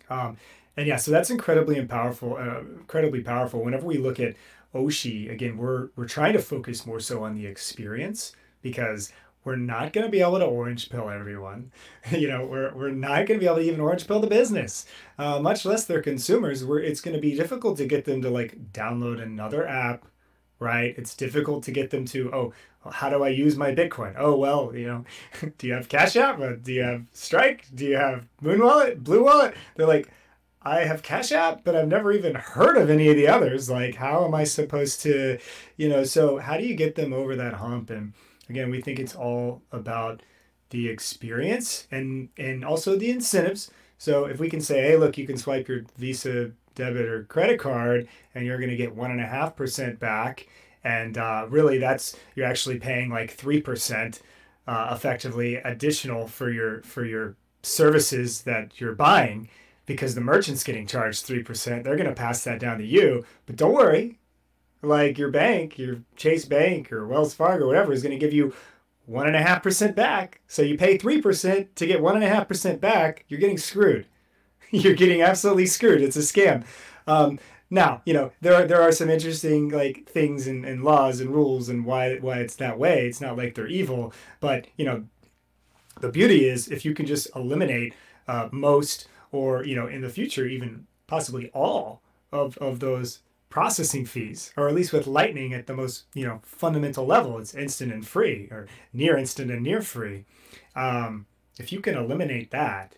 [0.09, 0.37] Um,
[0.77, 3.63] and yeah, so that's incredibly powerful, uh, incredibly powerful.
[3.63, 4.35] Whenever we look at
[4.75, 9.13] Oshi, again, we're we're trying to focus more so on the experience because
[9.45, 11.73] we're not going to be able to orange pill everyone.
[12.11, 14.87] you know, we're, we're not going to be able to even orange pill the business,
[15.19, 16.65] uh, much less their consumers.
[16.65, 20.07] Where it's going to be difficult to get them to like download another app,
[20.63, 20.95] right?
[20.97, 22.53] It's difficult to get them to oh,
[22.91, 24.15] how do I use my Bitcoin?
[24.17, 25.05] Oh well, you know,
[25.59, 26.39] do you have Cash App?
[26.63, 27.67] Do you have Strike?
[27.75, 29.03] Do you have Muun Wallet?
[29.05, 29.55] Blue Wallet?
[29.77, 30.09] They're like.
[30.65, 33.69] I have Cash App, but I've never even heard of any of the others.
[33.69, 35.41] Like, how am I supposed to,
[35.77, 36.05] you know?
[36.05, 37.91] So, how do you get them over that hump?
[37.91, 38.13] And
[38.53, 40.23] Again, we think it's all about
[40.69, 43.71] the experience and and also the incentives.
[43.99, 47.61] So if we can say, hey, look, you can swipe your Visa debit or credit
[47.61, 50.47] card and you're going to get one and a half percent back,
[50.85, 54.21] and uh, really that's you're actually paying like three percent
[54.67, 59.49] uh, effectively additional for your for your services that you're buying
[59.87, 61.83] because the merchant's getting charged 3%.
[61.83, 63.25] They're going to pass that down to you.
[63.47, 64.19] But don't worry,
[64.81, 68.55] like your bank, your Chase Bank or Wells Fargo, whatever, is going to give you
[69.07, 70.41] one and a half percent back.
[70.47, 73.25] So you pay three percent to get one and a half percent back.
[73.29, 74.07] You're getting screwed.
[74.75, 76.01] You're getting absolutely screwed.
[76.01, 76.65] It's a scam.
[77.07, 81.21] Um, now, you know there are there are some interesting like things and, and laws
[81.21, 83.07] and rules and why why it's that way.
[83.07, 85.05] It's not like they're evil, but you know
[86.01, 87.95] the beauty is if you can just eliminate
[88.29, 94.07] uh, most or you know in the future even possibly all of of those processing
[94.07, 97.93] fees, or at least with Lightning at the most you know fundamental level, it's instant
[97.93, 100.25] and free, or near instant and near free.
[100.75, 101.27] Um,
[101.59, 102.97] if you can eliminate that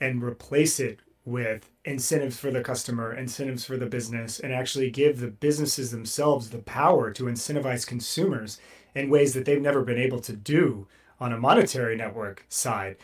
[0.00, 5.20] and replace it with incentives for the customer, incentives for the business, and actually give
[5.20, 8.58] the businesses themselves the power to incentivize consumers
[8.94, 10.86] in ways that they've never been able to do
[11.20, 12.96] on a monetary network side.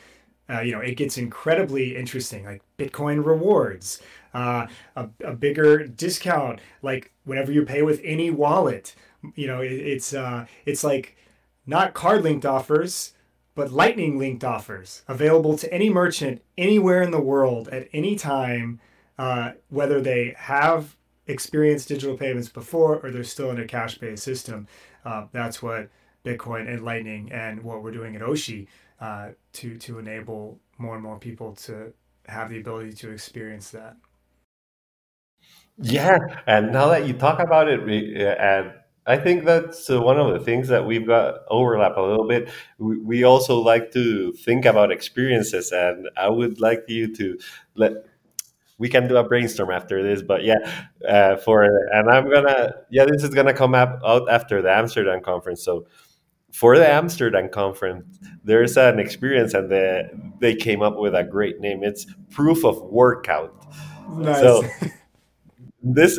[0.49, 4.01] Uh, you know, it gets incredibly interesting, like Bitcoin rewards,
[4.33, 8.95] uh, a, a bigger discount, like whenever you pay with any wallet.
[9.35, 11.17] You know, it, it's uh, it's like
[11.67, 13.13] not card linked offers,
[13.57, 18.79] but lightning linked offers available to any merchant anywhere in the world at any time,
[19.19, 20.95] uh, whether they have
[21.27, 24.69] experienced digital payments before or they're still in a cash based system.
[25.05, 25.89] Uh, that's what
[26.25, 28.69] Bitcoin and Lightning and what we're doing at Oshi
[29.01, 31.93] uh, to to enable more and more people to
[32.29, 33.97] have the ability to experience that.
[35.79, 38.73] Yeah, and now that you talk about it, and
[39.07, 42.49] I think that's uh, one of the things that we've got overlap a little bit.
[42.79, 47.39] We, we also like to think about experiences, and I would like you to
[47.75, 47.93] let.
[48.79, 50.57] We can do a brainstorm after this, but yeah,
[51.09, 55.23] uh, for and I'm gonna yeah, this is gonna come up out after the Amsterdam
[55.23, 55.63] conference.
[55.63, 55.87] So
[56.53, 61.61] for the Amsterdam conference, there's an experience, and the, they came up with a great
[61.61, 61.85] name.
[61.85, 63.67] It's proof of workout.
[64.11, 64.41] Nice.
[64.41, 64.65] So
[65.95, 66.19] this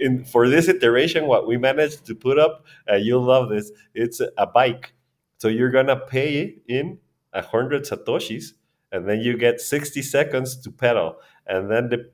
[0.00, 4.20] in for this iteration what we managed to put up uh, you'll love this it's
[4.36, 4.94] a bike.
[5.38, 6.98] So you're gonna pay in
[7.32, 8.52] a hundred satoshis
[8.92, 11.16] and then you get 60 seconds to pedal.
[11.46, 12.10] And then the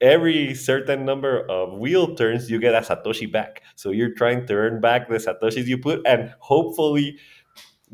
[0.00, 3.62] every certain number of wheel turns you get a satoshi back.
[3.74, 7.18] So you're trying to earn back the satoshis you put and hopefully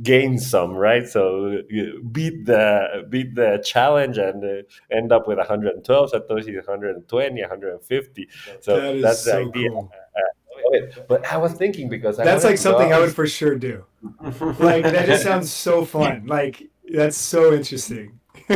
[0.02, 1.06] gain some, right?
[1.06, 1.62] So
[2.10, 8.28] beat the beat the challenge and uh, end up with 112 satoshi, 120, 150.
[8.60, 9.70] So that's so the idea.
[9.70, 9.90] Cool.
[10.16, 10.20] Uh,
[11.08, 13.84] but I was thinking because I that's like something I would for sure do.
[14.58, 16.26] like that just sounds so fun.
[16.26, 18.18] Like that's so interesting.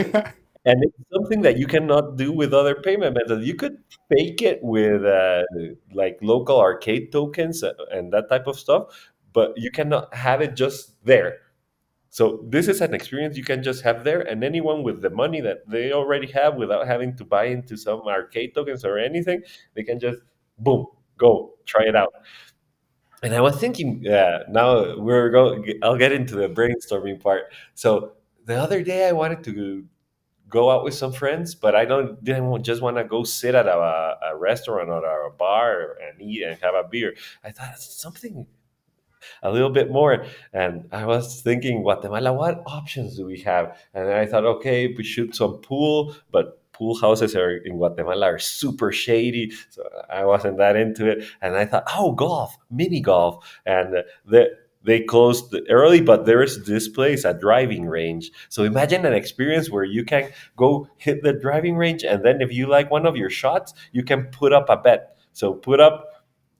[0.68, 3.46] and it's something that you cannot do with other payment methods.
[3.46, 3.78] You could
[4.10, 5.44] fake it with uh,
[5.92, 8.88] like local arcade tokens uh, and that type of stuff,
[9.32, 11.38] but you cannot have it just there.
[12.10, 15.40] So this is an experience you can just have there, and anyone with the money
[15.42, 19.42] that they already have, without having to buy into some arcade tokens or anything,
[19.74, 20.20] they can just
[20.58, 20.86] boom
[21.18, 22.12] go try it out.
[23.22, 25.74] And I was thinking, yeah, now we're going.
[25.82, 27.52] I'll get into the brainstorming part.
[27.74, 28.12] So
[28.44, 29.84] the other day, I wanted to
[30.48, 33.66] go out with some friends, but I don't didn't just want to go sit at
[33.66, 37.14] a, a restaurant or a bar and eat and have a beer.
[37.44, 38.46] I thought something
[39.42, 40.24] a little bit more.
[40.52, 43.76] And I was thinking, Guatemala, what options do we have?
[43.94, 48.38] And I thought, okay, we shoot some pool, but pool houses are in Guatemala are
[48.38, 51.24] super shady, so I wasn't that into it.
[51.42, 56.64] And I thought, oh, golf, mini golf, and the they closed early, but there is
[56.64, 58.30] this place, a driving range.
[58.48, 62.52] So imagine an experience where you can go hit the driving range, and then if
[62.52, 65.16] you like one of your shots, you can put up a bet.
[65.32, 66.06] So put up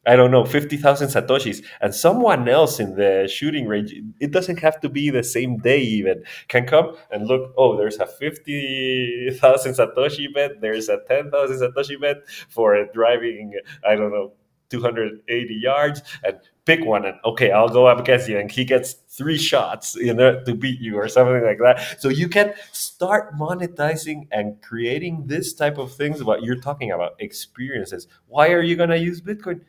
[0.09, 4.81] I don't know, 50,000 Satoshis, and someone else in the shooting range, it doesn't have
[4.81, 10.33] to be the same day even, can come and look, oh, there's a 50,000 Satoshi
[10.33, 12.17] bet, there's a 10,000 Satoshi bet
[12.49, 13.53] for driving,
[13.87, 14.33] I don't know,
[14.71, 16.37] 280 yards and
[16.67, 18.39] pick one and okay i'll go up against you.
[18.39, 22.01] And he gets three shots you know to beat you or something like that.
[22.01, 27.13] So you can start monetizing and creating this type of things what you're talking about
[27.19, 28.09] experiences.
[28.27, 29.63] Why are you going to use bitcoin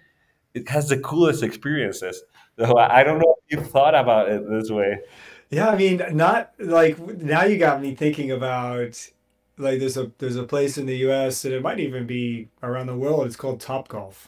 [0.54, 2.24] it has the coolest experiences.
[2.58, 5.00] So i don't know if you've thought about it this way.
[5.50, 9.10] Yeah i mean not like now you got me thinking about
[9.58, 12.88] like there's a there's a place in the us and it might even be around
[12.88, 13.26] the world.
[13.28, 14.28] It's called Topgolf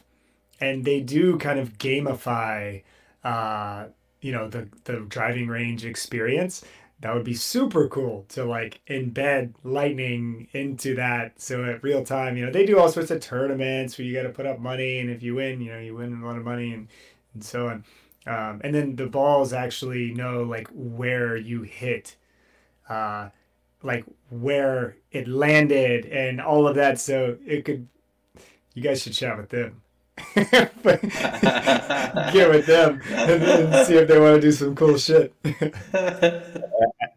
[0.62, 2.84] and they do kind of gamify
[3.24, 3.88] uh
[4.22, 6.64] you know the the driving range experience
[7.02, 12.38] that would be super cool to like embed lightning into that so at real time
[12.38, 15.00] you know they do all sorts of tournaments where you got to put up money
[15.00, 16.88] and if you win you know you win a lot of money and
[17.34, 17.84] and so on.
[18.28, 22.18] Um, and then the balls actually know like where you hit
[22.88, 23.30] uh
[23.82, 27.88] like where it landed and all of that so it could
[28.76, 29.82] you guys should chat with them
[30.36, 30.72] get
[32.50, 35.34] with them and, and, see if they want to do some cool shit.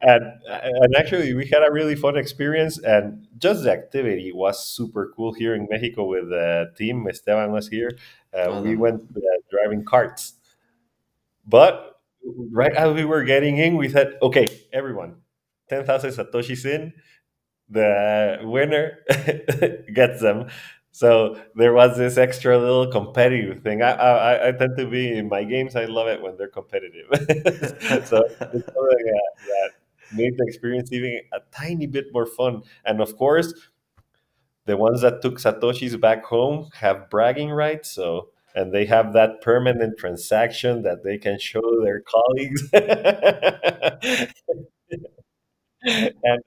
[0.05, 5.12] and and actually, we had a really fun experience, and just the activity was super
[5.17, 7.07] cool here in Mexico with the team.
[7.09, 7.97] Esteban was here.
[8.33, 10.35] Uh, oh, we went uh, driving carts,
[11.47, 12.01] but
[12.51, 15.17] right as we were getting in, we said, "Okay, everyone,
[15.69, 16.93] ten thousand satoshis in."
[17.71, 18.99] The winner
[19.95, 20.49] gets them.
[20.95, 23.83] So there was this extra little competitive thing.
[23.83, 25.75] I, I, I tend to be in my games.
[25.75, 27.09] I love it when they're competitive.
[28.07, 29.71] so it's something that, that
[30.13, 32.63] made the experience even a tiny bit more fun.
[32.85, 33.53] And of course,
[34.67, 37.91] the ones that took satoshis back home have bragging rights.
[37.91, 42.63] So and they have that permanent transaction that they can show their colleagues.
[45.83, 46.43] and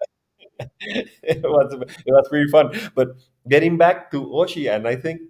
[0.79, 2.71] it was it was pretty fun.
[2.95, 3.09] But
[3.47, 5.21] getting back to Oshi, and I think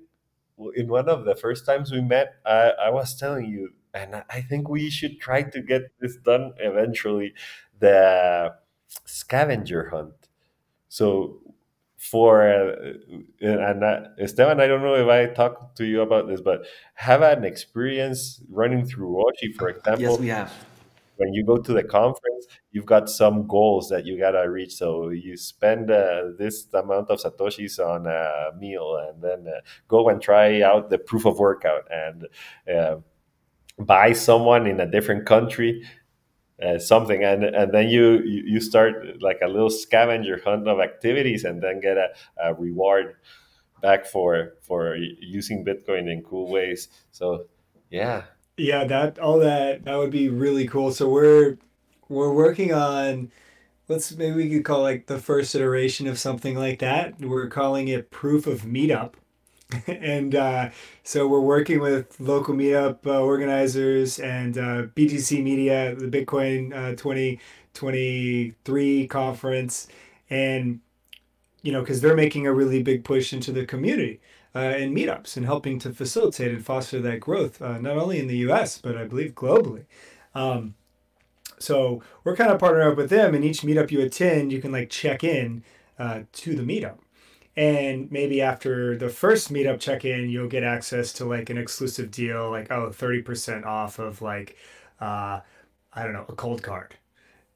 [0.76, 4.42] in one of the first times we met, I, I was telling you, and I
[4.42, 7.34] think we should try to get this done eventually.
[7.80, 8.56] The
[9.06, 10.14] scavenger hunt.
[10.90, 11.42] So
[11.98, 12.94] for uh,
[13.42, 17.22] and uh, Esteban, I don't know if I talked to you about this, but have
[17.22, 20.02] an experience running through Oshi, for example.
[20.02, 20.54] Yes, we have
[21.18, 24.76] when you go to the conference, you've got some goals that you gotta reach.
[24.76, 30.10] So you spend uh, this amount of satoshis on a meal, and then uh, go
[30.10, 32.28] and try out the proof of workout, and
[32.74, 32.98] uh,
[33.80, 35.84] buy someone in a different country.
[36.60, 41.44] Uh, something and and then you you start like a little scavenger hunt of activities
[41.44, 42.08] and then get a,
[42.44, 43.14] a reward
[43.80, 47.46] back for for using bitcoin in cool ways so
[47.92, 48.24] yeah
[48.58, 50.92] yeah, that all that that would be really cool.
[50.92, 51.58] So we're
[52.10, 53.32] we're working on
[53.88, 57.20] let's maybe we could call like the first iteration of something like that.
[57.22, 59.14] We're calling it proof of meetup.
[59.88, 60.70] and uh,
[61.04, 66.96] so we're working with local meetup uh, organizers and uh, BTC Media, the Bitcoin uh,
[66.96, 69.88] 2023 conference,
[70.30, 70.80] and
[71.64, 74.22] you know because they're making a really big push into the community
[74.56, 78.28] uh, in meetups and helping to facilitate and foster that growth, uh, not only in
[78.28, 79.86] the US, but I believe globally.
[80.34, 80.76] Um,
[81.60, 84.72] so we're kind of partnering up with them, and each meetup you attend, you can
[84.72, 85.64] like check in
[85.98, 87.00] uh, to the meetup.
[87.56, 92.12] And maybe after the first meetup check in, you'll get access to like an exclusive
[92.12, 94.56] deal, like, oh, 30% off of like,
[95.02, 95.40] uh,
[95.94, 96.92] I don't know, a Coldcard.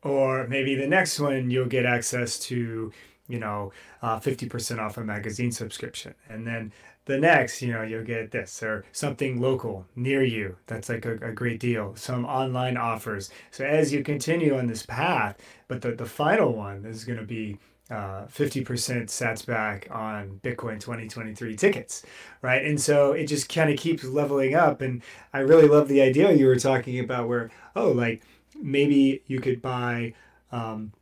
[0.02, 2.92] Or maybe the next one, you'll get access to
[3.28, 6.14] you know, uh, 50% off a magazine subscription.
[6.30, 6.74] And then
[7.06, 10.58] the next, you know, you'll get this or something local near you.
[10.68, 11.96] That's like a, a great deal.
[11.96, 13.30] Some online offers.
[13.50, 17.26] So as you continue on this path, but the, the final one is going to
[17.26, 17.58] be
[17.90, 18.64] uh, 50%
[19.08, 22.04] sats back on Bitcoin 2023 tickets,
[22.42, 22.64] right?
[22.64, 24.82] And so it just kind of keeps leveling up.
[24.82, 25.02] And
[25.34, 28.24] I really love the idea you were talking about where, oh, like
[28.62, 30.14] maybe you could buy
[30.54, 30.94] um,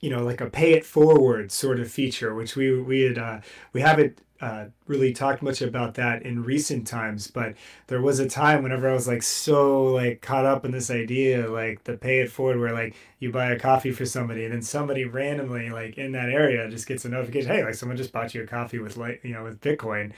[0.00, 3.40] you know like a pay it forward sort of feature which we we had uh,
[3.72, 7.54] we haven't uh, really talked much about that in recent times but
[7.86, 11.48] there was a time whenever i was like so like caught up in this idea
[11.48, 14.60] like the pay it forward where like you buy a coffee for somebody and then
[14.60, 18.34] somebody randomly like in that area just gets a notification hey like someone just bought
[18.34, 20.12] you a coffee with like you know with bitcoin.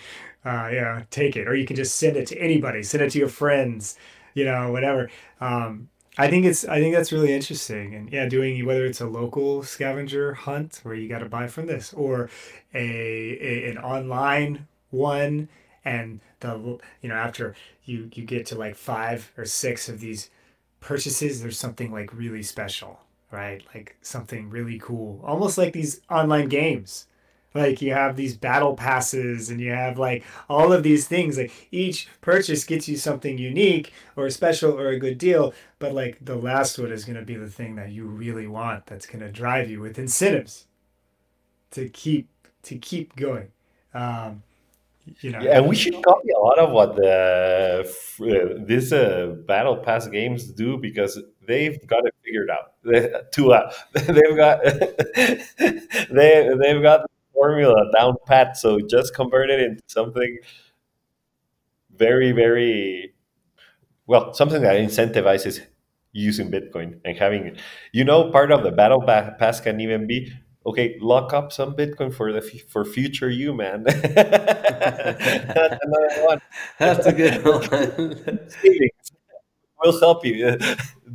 [0.45, 1.47] Uh yeah take it.
[1.47, 3.97] Or you can just send it to anybody send it to your friends
[4.35, 5.09] you know whatever.
[5.41, 5.89] Um
[6.19, 9.63] I think it's I think that's really interesting, and yeah, doing whether it's a local
[9.63, 12.31] scavenger hunt where you got to buy from this, or
[12.75, 12.79] a,
[13.41, 15.49] a an online one,
[15.85, 17.55] and the you know after
[17.85, 20.31] you you get to like five or six of these
[20.81, 23.01] purchases, there's something like really special,
[23.31, 23.63] right?
[23.75, 27.07] Like something really cool, almost like these online games.
[27.57, 31.39] Like you have these battle passes and you have like all of these things.
[31.39, 35.55] Like each purchase gets you something unique or special or a good deal.
[35.79, 38.87] But like the last one is going to be the thing that you really want
[38.87, 40.67] that's going to drive you with incentives
[41.73, 42.29] to keep
[42.63, 43.49] to keep going.
[43.95, 44.43] Um,
[45.21, 47.87] you know, Yeah, and we should copy a lot of what the
[48.21, 52.73] uh, these uh, battle pass games do because they've got it figured out.
[52.83, 54.65] They, to uh, they've got
[56.11, 58.57] they they've got formula down pat.
[58.59, 60.39] So just convert it into something
[61.95, 63.13] very very
[64.07, 65.61] well, something that incentivizes
[66.13, 67.57] using Bitcoin and having
[67.93, 70.33] you know part of the battle pa- pass can even be
[70.67, 74.09] okay lock up some bitcoin for the f- for future you man that's
[75.83, 76.41] another one
[76.79, 77.45] That's a good
[78.25, 78.41] one.
[79.83, 80.57] we'll help you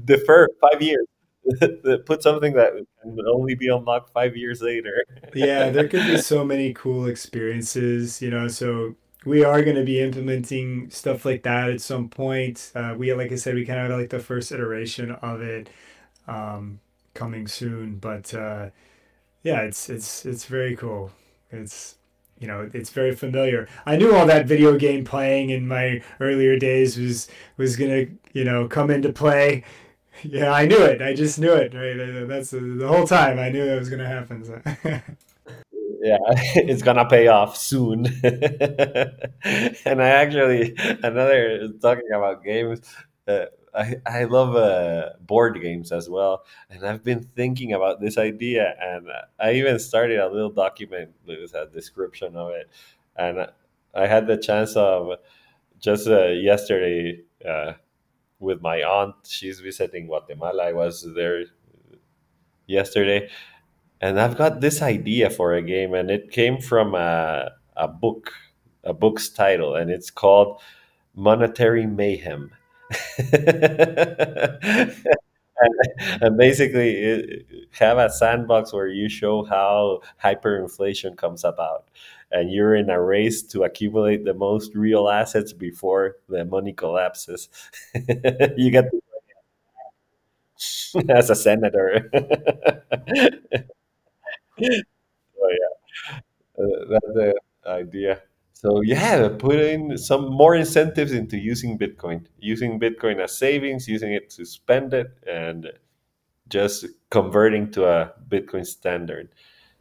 [0.05, 1.05] defer five years
[2.06, 2.72] put something that
[3.02, 8.22] can only be unlocked five years later yeah, there could be so many cool experiences,
[8.22, 8.48] you know.
[8.48, 12.72] So we are going to be implementing stuff like that at some point.
[12.76, 15.70] Uh, we, like I said, we kind of like the first iteration of it
[16.28, 16.80] um,
[17.14, 17.98] coming soon.
[17.98, 18.70] But uh,
[19.44, 21.12] yeah, it's it's it's very cool.
[21.52, 21.96] It's
[22.39, 23.68] you know it's very familiar.
[23.86, 27.28] I knew all that video game playing in my earlier days was
[27.58, 29.64] was gonna you know come into play.
[30.24, 31.01] Yeah, I knew it.
[31.01, 31.74] I just knew it.
[31.74, 33.39] Right, that's the whole time.
[33.39, 34.43] I knew that was gonna happen.
[34.43, 34.62] So.
[36.01, 36.18] yeah
[36.55, 42.82] it's gonna pay off soon and i actually another talking about games
[43.28, 48.18] uh, I, I love uh, board games as well and i've been thinking about this
[48.18, 49.07] idea and
[49.39, 52.70] i even started a little document with a description of it
[53.16, 53.47] and
[53.93, 55.20] i had the chance of
[55.80, 57.74] just uh, yesterday uh,
[58.42, 59.16] with my aunt.
[59.26, 60.66] She's visiting guatemala.
[60.66, 61.46] I was there
[62.68, 63.30] yesterday.
[64.02, 68.34] And I've got this idea for a game, and it came from a, a book,
[68.84, 70.60] a book's title, and it's called
[71.16, 72.52] Monetary Mayhem.
[76.22, 81.86] and, basically, have a sandbox where you show how hyperinflation comes about,
[82.32, 87.49] and you're in a race to accumulate the most real assets before the money collapses.
[88.57, 88.86] you get
[91.09, 92.09] as a senator.
[92.14, 92.28] oh
[95.49, 95.84] yeah,
[96.64, 97.34] uh, that's the
[97.66, 98.22] idea.
[98.62, 104.14] So yeah, put in some more incentives into using Bitcoin, using Bitcoin as savings, using
[104.14, 105.72] it to spend it, and
[106.49, 109.30] just converting to a Bitcoin standard.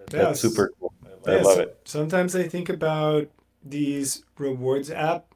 [0.09, 0.93] That's super cool.
[1.27, 1.47] I Yes.
[1.47, 1.77] love it.
[1.85, 3.29] Sometimes I think about
[3.65, 5.35] these rewards app,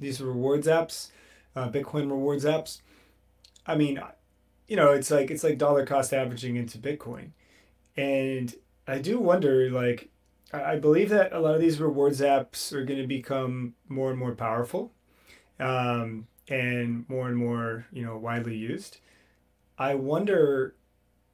[0.00, 1.10] these rewards apps,
[1.56, 2.80] uh, Bitcoin rewards apps.
[3.66, 4.00] I mean,
[4.68, 7.30] you know, it's like it's like dollar cost averaging into Bitcoin,
[7.96, 8.54] and
[8.86, 10.10] I do wonder, like,
[10.52, 14.18] I believe that a lot of these rewards apps are going to become more and
[14.18, 14.92] more powerful,
[15.58, 18.98] um, and more and more, you know, widely used.
[19.78, 20.74] I wonder,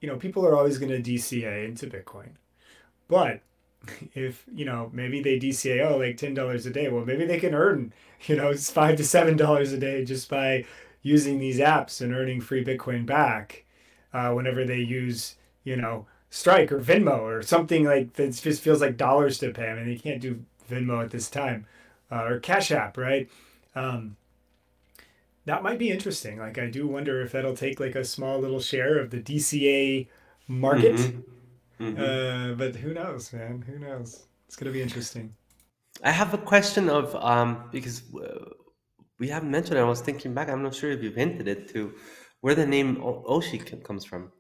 [0.01, 2.31] you know, people are always going to DCA into Bitcoin,
[3.09, 3.43] but
[4.15, 7.39] if you know maybe they DCA oh like ten dollars a day, well maybe they
[7.39, 7.93] can earn
[8.27, 10.65] you know five to seven dollars a day just by
[11.03, 13.65] using these apps and earning free Bitcoin back
[14.13, 18.81] uh, whenever they use you know Strike or Venmo or something like that just feels
[18.81, 19.71] like dollars to pay.
[19.71, 21.67] I mean they can't do Venmo at this time
[22.11, 23.29] uh, or Cash App right.
[23.75, 24.17] Um,
[25.45, 26.39] that might be interesting.
[26.39, 30.09] Like I do wonder if that'll take like a small little share of the DCA
[30.47, 30.97] market.
[30.97, 31.23] Mhm.
[31.81, 31.99] Mhm.
[31.99, 33.63] Uh, but who knows, man?
[33.63, 34.27] Who knows?
[34.47, 35.35] It's gonna be interesting.
[36.03, 38.51] I have a question of um because uh,
[39.19, 39.83] we haven't mentioned it.
[39.83, 40.49] I was thinking back.
[40.49, 41.95] I'm not sure if you've hinted it to
[42.41, 44.33] where the name O- Oshi comes from.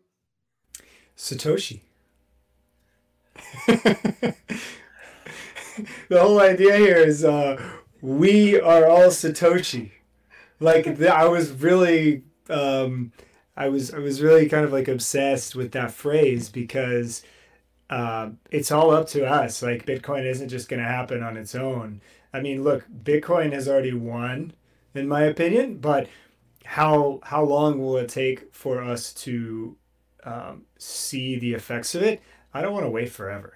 [1.19, 1.81] Satoshi.
[3.66, 4.35] the
[6.12, 7.61] whole idea here is uh,
[8.01, 9.91] we are all Satoshi.
[10.61, 13.12] Like the, I was really, um,
[13.57, 17.25] I was I was really kind of like obsessed with that phrase because
[17.91, 19.61] uh, it's all up to us.
[19.61, 22.01] Like Bitcoin isn't just going to happen on its own.
[22.33, 24.53] I mean, look, Bitcoin has already won,
[24.95, 26.09] in my opinion, but
[26.64, 29.77] how how long will it take for us to
[30.31, 32.20] um, see the effects of it?
[32.53, 33.55] I don't want to wait forever.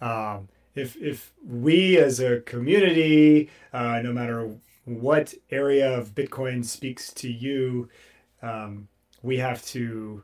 [0.00, 4.38] Um, if if we as a community, uh, no matter
[4.84, 7.88] what area of Bitcoin speaks to you,
[8.42, 8.88] um,
[9.22, 10.22] we have to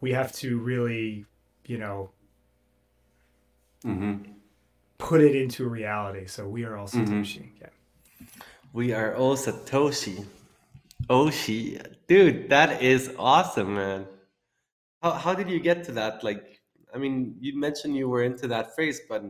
[0.00, 1.24] we have to really,
[1.66, 2.10] you know,
[3.84, 4.32] Mm-hmm.
[4.98, 6.26] put it into reality.
[6.26, 7.50] So we are all Satoshi.
[7.60, 7.68] Yeah.
[8.72, 10.24] We are all Satoshi.
[11.08, 11.80] Oshi.
[12.08, 14.06] Dude, that is awesome, man.
[15.06, 16.24] How, how did you get to that?
[16.24, 16.60] Like,
[16.92, 19.22] I mean, you mentioned you were into that phrase, but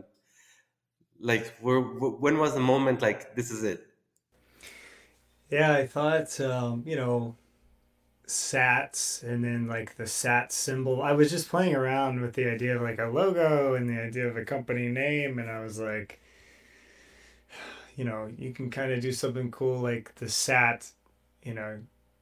[1.19, 3.87] like where, when was the moment like this is it
[5.49, 7.35] yeah i thought um, you know
[8.27, 12.75] sats and then like the sat symbol i was just playing around with the idea
[12.75, 16.19] of like a logo and the idea of a company name and i was like
[17.95, 20.91] you know you can kind of do something cool like the sat
[21.41, 21.79] you know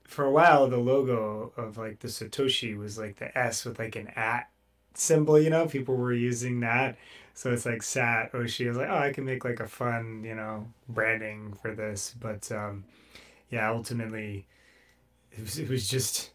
[0.08, 3.95] for a while the logo of like the satoshi was like the s with like
[3.95, 4.49] an at
[4.93, 6.97] symbol you know people were using that
[7.34, 10.24] so it's like sat oshi i was like oh i can make like a fun
[10.24, 12.84] you know branding for this but um
[13.49, 14.45] yeah ultimately
[15.32, 16.32] it was, it was just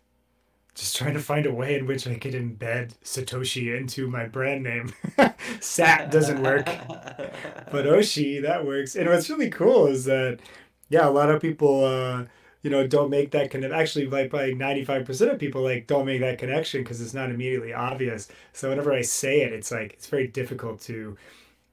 [0.75, 4.63] just trying to find a way in which I could embed Satoshi into my brand
[4.63, 4.95] name.
[5.61, 8.95] Sat doesn't work, but Oshi that works.
[8.95, 10.39] And what's really cool is that
[10.89, 12.25] yeah, a lot of people uh,
[12.63, 13.79] you know don't make that connection.
[13.79, 14.31] Actually, like
[14.87, 18.29] five percent of people like don't make that connection because it's not immediately obvious.
[18.53, 21.17] So whenever I say it, it's like it's very difficult to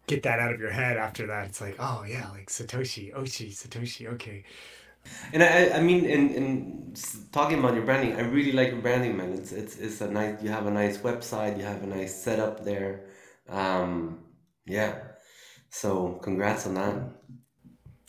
[0.07, 1.47] get that out of your head after that.
[1.47, 4.43] It's like oh yeah, like Satoshi, Oshi, Satoshi, okay.
[5.33, 6.93] And I, I mean, in, in
[7.31, 9.33] talking about your branding, I really like your branding, man.
[9.33, 12.63] It's, it's, it's a nice, you have a nice website, you have a nice setup
[12.63, 13.05] there.
[13.49, 14.19] Um,
[14.65, 14.99] yeah.
[15.69, 16.95] So congrats on that.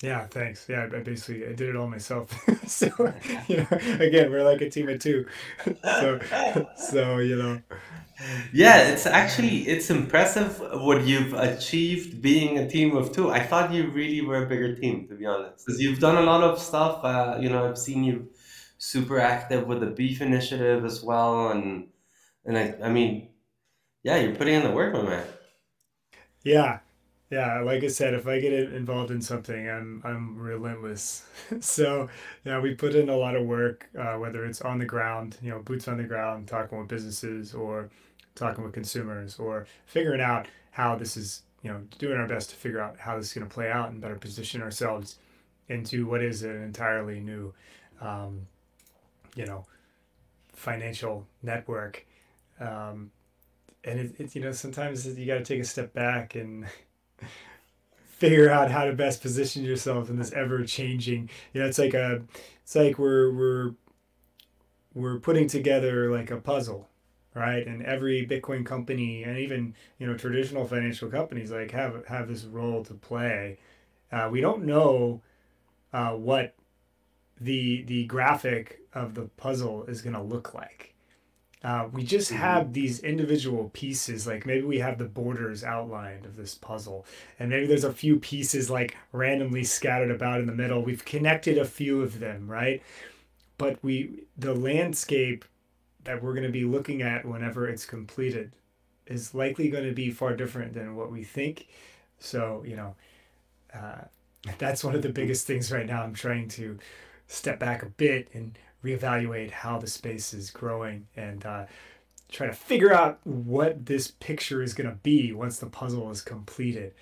[0.02, 0.66] Yeah, thanks.
[0.68, 2.30] Yeah, I basically I did it all myself.
[2.68, 2.86] so
[3.48, 5.26] you know, again, we're like a team of two.
[5.84, 6.20] so
[6.76, 7.60] so you know,
[8.52, 13.30] yeah, it's actually it's impressive what you've achieved being a team of two.
[13.30, 16.22] I thought you really were a bigger team, to be honest, because you've done a
[16.22, 17.04] lot of stuff.
[17.04, 18.28] Uh, you know, I've seen you
[18.78, 21.88] super active with the beef initiative as well, and
[22.44, 23.30] and I, I mean,
[24.04, 25.26] yeah, you're putting in the work, my man.
[26.42, 26.80] Yeah,
[27.30, 27.60] yeah.
[27.60, 31.26] Like I said, if I get involved in something, I'm I'm relentless.
[31.60, 32.08] so
[32.44, 35.50] yeah, we put in a lot of work, uh, whether it's on the ground, you
[35.50, 37.90] know, boots on the ground, talking with businesses, or
[38.38, 42.56] talking with consumers or figuring out how this is, you know, doing our best to
[42.56, 45.18] figure out how this is going to play out and better position ourselves
[45.68, 47.52] into what is an entirely new,
[48.00, 48.46] um,
[49.34, 49.66] you know,
[50.52, 52.06] financial network.
[52.60, 53.10] Um,
[53.84, 56.66] and it, it's, you know, sometimes you got to take a step back and
[58.04, 61.94] figure out how to best position yourself in this ever changing, you know, it's like
[61.94, 62.22] a,
[62.62, 63.74] it's like we're, we're,
[64.94, 66.88] we're putting together like a puzzle
[67.38, 67.66] right?
[67.66, 72.44] And every Bitcoin company and even you know traditional financial companies like have have this
[72.44, 73.58] role to play.
[74.10, 75.22] Uh, we don't know
[75.92, 76.54] uh, what
[77.40, 80.94] the the graphic of the puzzle is going to look like.
[81.64, 86.36] Uh, we just have these individual pieces, like maybe we have the borders outlined of
[86.36, 87.04] this puzzle,
[87.38, 90.82] and maybe there's a few pieces like randomly scattered about in the middle.
[90.82, 92.80] We've connected a few of them, right?
[93.56, 95.44] But we the landscape
[96.04, 98.52] that we're going to be looking at whenever it's completed
[99.06, 101.66] is likely going to be far different than what we think.
[102.20, 102.94] So, you know,
[103.74, 104.04] uh,
[104.58, 106.02] that's one of the biggest things right now.
[106.02, 106.78] I'm trying to
[107.26, 111.64] step back a bit and reevaluate how the space is growing and uh,
[112.30, 116.22] try to figure out what this picture is going to be once the puzzle is
[116.22, 116.94] completed,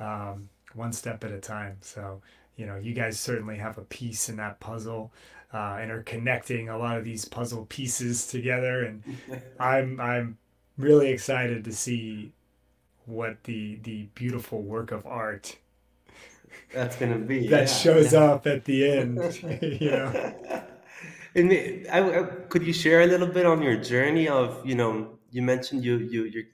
[0.00, 1.76] um, one step at a time.
[1.80, 2.20] So,
[2.56, 5.12] you know, you guys certainly have a piece in that puzzle
[5.52, 8.84] uh, and are connecting a lot of these puzzle pieces together.
[8.84, 9.02] And
[9.60, 10.38] I'm I'm
[10.78, 12.32] really excited to see
[13.06, 15.56] what the the beautiful work of art
[16.72, 17.74] that's gonna be that yeah.
[17.74, 19.18] shows up at the end.
[19.80, 20.62] you know.
[21.34, 21.52] And
[21.90, 25.42] I, I, could you share a little bit on your journey of you know you
[25.42, 26.44] mentioned you you you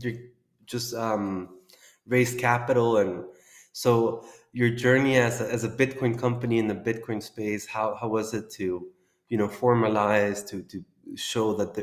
[0.00, 0.28] you
[0.66, 1.58] just um,
[2.06, 3.24] raised capital and
[3.72, 7.66] so your journey as a, as a Bitcoin company in the Bitcoin space.
[7.66, 8.86] How, how was it to,
[9.28, 10.84] you know, formalize to, to
[11.16, 11.82] show that the,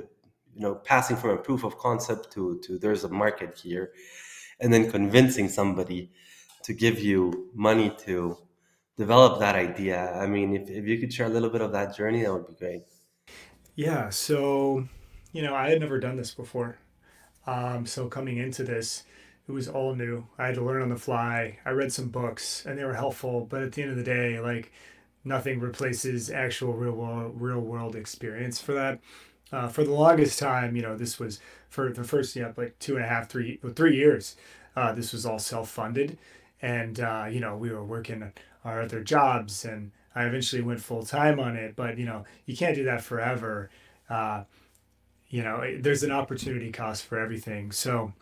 [0.54, 3.92] you know, passing from a proof of concept to, to there's a market here
[4.60, 6.12] and then convincing somebody
[6.64, 8.38] to give you money to
[9.00, 10.14] develop that idea.
[10.14, 12.48] I mean, if, if you could share a little bit of that journey, that would
[12.48, 12.84] be great.
[13.76, 14.10] Yeah.
[14.10, 14.88] So,
[15.32, 16.78] you know, I had never done this before.
[17.48, 19.04] Um, so coming into this,
[19.48, 20.28] it was all new.
[20.38, 21.60] I had to learn on the fly.
[21.66, 24.40] I read some books and they were helpful, but at the end of the day,
[24.40, 24.72] like
[25.24, 29.00] nothing replaces actual real world real world experience for that.
[29.52, 31.40] Uh, for the longest time, you know, this was
[31.70, 34.36] for the first yeah like two and a half three three years.
[34.76, 36.18] Uh, this was all self funded,
[36.62, 38.32] and uh, you know we were working
[38.66, 41.76] our other jobs, and I eventually went full time on it.
[41.76, 43.70] But you know you can't do that forever.
[44.10, 44.44] Uh,
[45.30, 47.72] you know there's an opportunity cost for everything.
[47.72, 48.14] So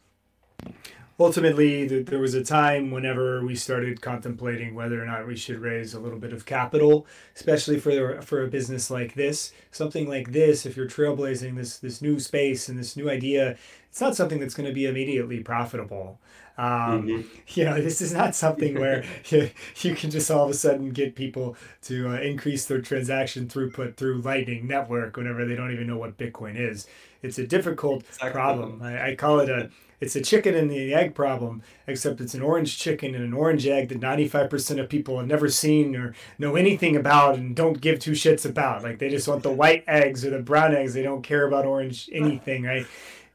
[1.19, 5.93] ultimately there was a time whenever we started contemplating whether or not we should raise
[5.93, 10.65] a little bit of capital especially for for a business like this something like this
[10.65, 13.57] if you're trailblazing this this new space and this new idea
[13.89, 16.19] it's not something that's going to be immediately profitable
[16.57, 17.21] Um, mm-hmm.
[17.49, 20.91] You know, this is not something where you, you can just all of a sudden
[20.91, 25.87] get people to uh, increase their transaction throughput through Lightning Network whenever they don't even
[25.87, 26.87] know what Bitcoin is.
[27.21, 28.31] It's a difficult exactly.
[28.31, 28.81] problem.
[28.81, 32.43] I, I call it a it's a chicken and the egg problem, except it's an
[32.43, 36.55] orange chicken and an orange egg that 95% of people have never seen or know
[36.55, 38.83] anything about and don't give two shits about.
[38.83, 40.93] Like they just want the white eggs or the brown eggs.
[40.93, 42.85] They don't care about orange anything, right?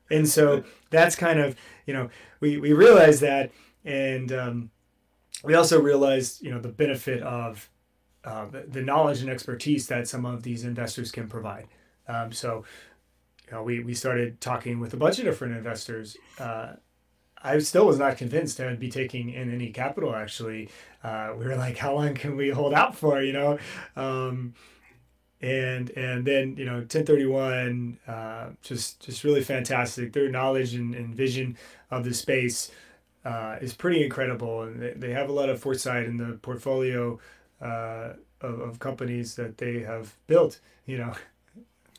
[0.09, 1.57] And so that's kind of,
[1.87, 2.11] you know,
[2.41, 3.51] we, we realize that.
[3.85, 4.71] And um,
[5.45, 7.69] we also realized, you know, the benefit of
[8.25, 11.67] uh, the, the knowledge and expertise that some of these investors can provide.
[12.09, 12.65] Um, so
[13.47, 16.17] you know, we, we started talking with a bunch of different investors.
[16.39, 16.75] Uh,
[17.43, 20.15] I still was not convinced I would be taking in any capital.
[20.15, 20.69] Actually,
[21.03, 23.59] uh, we were like, "How long can we hold out for?" You know,
[23.97, 24.55] um,
[25.43, 30.13] and and then you know, Ten31, uh, just just really fantastic.
[30.13, 31.57] Their knowledge and, and vision
[31.91, 32.71] of the space
[33.25, 37.19] uh, is pretty incredible, and they, they have a lot of foresight in the portfolio
[37.61, 40.61] uh, of, of companies that they have built.
[40.87, 41.13] You know,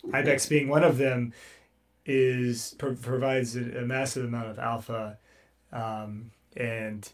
[0.08, 1.34] IBEX being one of them
[2.06, 5.18] is pro- provides a, a, massive amount of alpha
[5.72, 7.10] um, and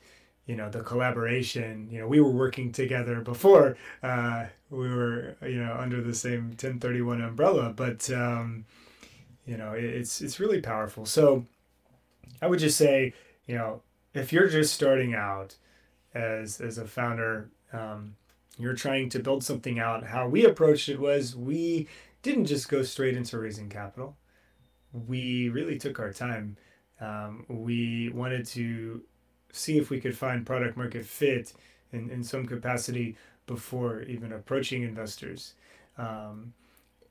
[0.49, 5.63] you know the collaboration you know we were working together before uh, we were you
[5.63, 8.65] know under the same Ten31 umbrella but um,
[9.45, 11.45] you know it, it's it's really powerful so
[12.41, 13.13] i would just say
[13.45, 13.81] you know
[14.15, 15.55] if you're just starting out
[16.15, 18.15] as as a founder um,
[18.57, 21.87] you're trying to build something out how we approached it was we
[22.21, 24.17] didn't just go straight into raising capital.
[25.07, 26.57] We really took our time.
[26.99, 29.01] Um, we wanted to
[29.51, 31.53] see if we could find product market fit
[31.91, 33.15] in, in some capacity
[33.47, 35.53] before even approaching investors.
[35.97, 36.53] Um,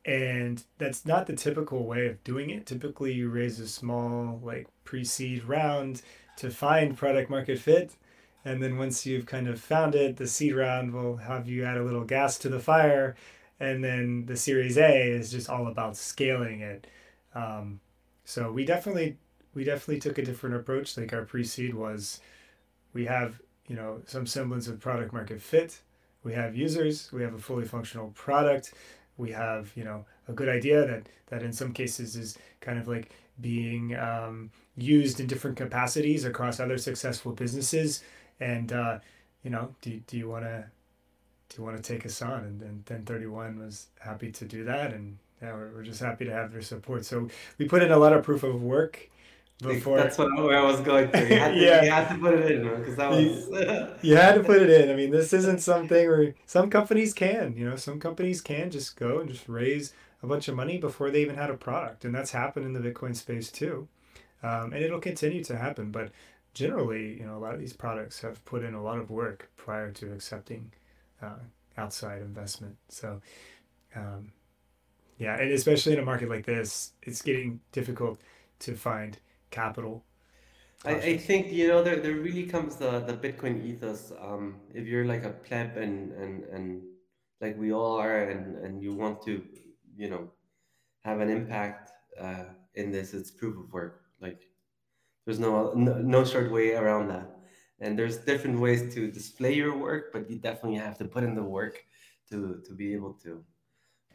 [0.05, 2.66] and that's not the typical way of doing it.
[2.66, 6.03] Typically, you raise a small, like pre seed round
[6.36, 7.97] to find product market fit.
[8.45, 11.76] And then once you've kind of found it, the seed round will have you add
[11.76, 13.16] a little gas to the fire
[13.61, 16.86] and then the Series A is just all about scaling it.
[17.34, 17.80] Um,
[18.24, 19.16] so we definitely
[19.59, 20.97] we definitely took a different approach.
[20.97, 22.21] Like our pre-seed was,
[22.93, 25.81] we have you know some semblance of product market fit.
[26.23, 27.11] We have users.
[27.13, 28.73] We have a fully functional product.
[29.17, 32.87] We have you know a good idea that that in some cases is kind of
[32.87, 38.05] like being um, used in different capacities across other successful businesses.
[38.39, 39.01] And uh,
[39.43, 40.67] you know, do, do you want to
[41.49, 42.45] do you want to take us on?
[42.45, 44.93] And, then then Ten31 was happy to do that.
[44.93, 47.05] And yeah, we're, we're just happy to have their support.
[47.05, 47.29] So
[47.59, 49.11] we put in a lot of proof of work
[49.61, 49.97] before.
[49.97, 51.19] That's what where I was going to.
[51.19, 51.83] You had to, yeah.
[51.83, 53.21] you had to put it in because that was.
[53.21, 54.91] you, you had to put it in.
[54.91, 58.97] I mean, this isn't something where some companies can, you know, some companies can just
[58.97, 59.93] go and just raise
[60.23, 62.05] a bunch of money before they even had a product.
[62.05, 63.89] And that's happened in the Bitcoin space too.
[64.43, 65.91] Um, and it'll continue to happen.
[65.91, 66.11] But
[66.55, 69.51] generally, you know, a lot of these products have put in a lot of work
[69.57, 70.73] prior to accepting
[71.23, 71.39] uh,
[71.77, 72.77] outside investment.
[72.89, 73.21] So,
[73.95, 74.33] um,
[75.19, 78.21] yeah, and especially in a market like this, it's getting difficult
[78.61, 79.19] to find
[79.51, 80.05] capital.
[80.85, 84.13] I, I think you know there, there really comes the, the Bitcoin ethos.
[84.21, 86.83] Um, if you're like a pleb and, and, and
[87.41, 89.43] like we all are, and, and you want to,
[89.97, 90.31] you know,
[91.01, 91.91] have an impact
[92.21, 92.45] uh,
[92.75, 94.03] in this, it's proof of work.
[94.21, 94.43] Like
[95.25, 97.39] there's no, no no short way around that
[97.81, 101.35] and there's different ways to display your work but you definitely have to put in
[101.35, 101.85] the work
[102.31, 103.45] to to be able to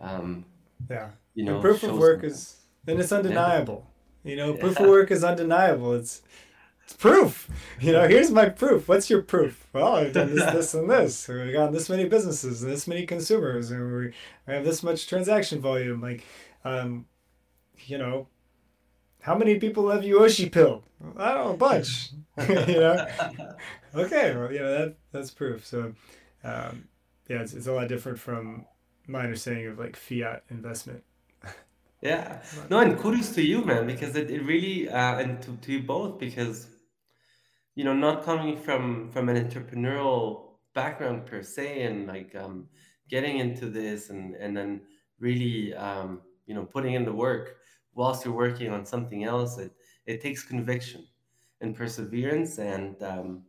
[0.02, 0.46] um
[0.90, 2.58] yeah you know proof of work is
[2.88, 3.93] and it's undeniable yeah.
[4.24, 6.22] You know proof of work is undeniable it's
[6.84, 7.50] it's proof
[7.80, 11.28] you know here's my proof what's your proof well i've done this this and this
[11.28, 14.14] we got this many businesses and this many consumers and we
[14.54, 16.24] have this much transaction volume like
[16.66, 17.06] um
[17.86, 18.28] you know
[19.24, 20.84] how many people have you Oshi pilled?
[21.18, 22.10] I don't know, a bunch.
[22.50, 23.08] you know?
[23.96, 25.66] Okay, well, you know, that, that's proof.
[25.66, 25.94] So,
[26.44, 26.90] um,
[27.30, 28.66] yeah, it's, it's a lot different from
[29.08, 31.06] my understanding of like fiat investment.
[32.04, 32.42] Yeah.
[32.70, 35.84] No, and kudos to you, man, because it, it really, uh, and to, to you
[35.84, 36.68] both, because,
[37.76, 42.68] you know, not coming from, from an entrepreneurial background per se, and like, um,
[43.10, 44.82] getting into this and, and then
[45.20, 47.56] really, um, you know, putting in the work,
[47.96, 49.72] whilst you're working on something else, it,
[50.06, 51.08] it takes conviction
[51.62, 52.58] and perseverance.
[52.60, 53.44] And, um,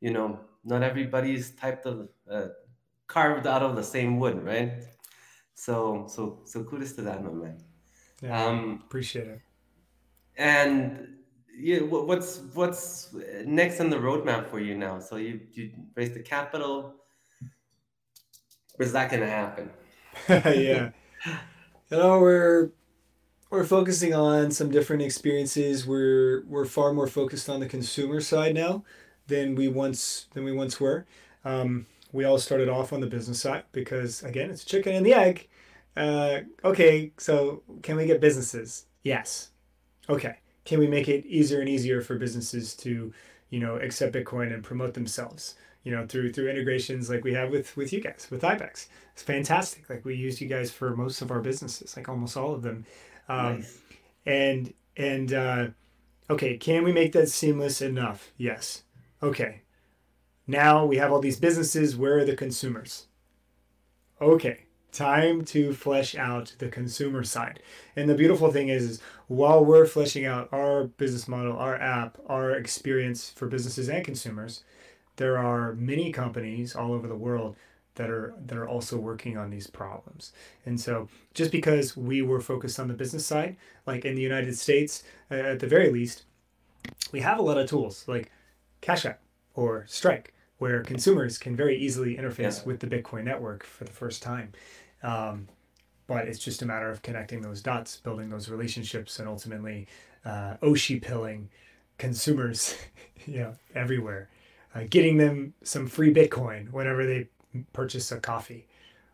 [0.00, 2.48] you know, not everybody's typed of, uh,
[3.08, 4.84] carved out of the same wood, right?
[5.54, 7.58] So, so, so kudos to that, my man.
[8.22, 9.40] Yeah, um, appreciate it.
[10.38, 11.16] And
[11.58, 13.12] yeah, what's what's
[13.44, 15.00] next on the roadmap for you now?
[15.00, 16.94] So you you raised the capital.
[18.76, 19.70] Where's that gonna happen?
[20.28, 20.90] yeah,
[21.90, 22.70] you know we're
[23.50, 25.86] we're focusing on some different experiences.
[25.86, 28.84] We're we're far more focused on the consumer side now
[29.26, 31.06] than we once than we once were.
[31.44, 35.14] Um, we all started off on the business side because again, it's chicken and the
[35.14, 35.48] egg.
[35.96, 38.86] Uh, okay, so can we get businesses?
[39.02, 39.50] Yes.
[40.08, 40.36] Okay.
[40.64, 43.12] Can we make it easier and easier for businesses to,
[43.50, 45.56] you know, accept Bitcoin and promote themselves?
[45.84, 48.86] You know, through through integrations like we have with with you guys with IBEX.
[49.12, 49.90] It's fantastic.
[49.90, 52.86] Like we use you guys for most of our businesses, like almost all of them.
[53.28, 53.78] Um, nice.
[54.24, 55.66] And and uh,
[56.30, 58.32] okay, can we make that seamless enough?
[58.36, 58.84] Yes.
[59.24, 59.62] Okay.
[60.46, 61.96] Now we have all these businesses.
[61.96, 63.06] Where are the consumers?
[64.20, 67.60] Okay time to flesh out the consumer side.
[67.96, 72.18] And the beautiful thing is, is, while we're fleshing out our business model, our app,
[72.26, 74.64] our experience for businesses and consumers,
[75.16, 77.56] there are many companies all over the world
[77.94, 80.32] that are that are also working on these problems.
[80.64, 84.56] And so just because we were focused on the business side, like in the United
[84.56, 86.24] States, uh, at the very least,
[87.12, 88.30] we have a lot of tools like
[88.80, 89.20] Cash App
[89.54, 90.32] or Strike
[90.62, 92.66] where consumers can very easily interface yeah.
[92.66, 94.52] with the Bitcoin network for the first time.
[95.02, 95.48] Um,
[96.06, 99.86] but it's just a matter of connecting those dots, building those relationships, and ultimately
[100.24, 101.48] uh, Oshi pilling
[101.98, 102.76] consumers,
[103.26, 104.28] you know, everywhere,
[104.74, 107.28] uh, getting them some free Bitcoin whenever they
[107.72, 108.66] purchase a coffee,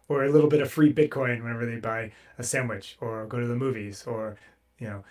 [0.09, 3.47] or a little bit of free Bitcoin whenever they buy a sandwich, or go to
[3.47, 4.36] the movies, or
[4.78, 5.05] you know,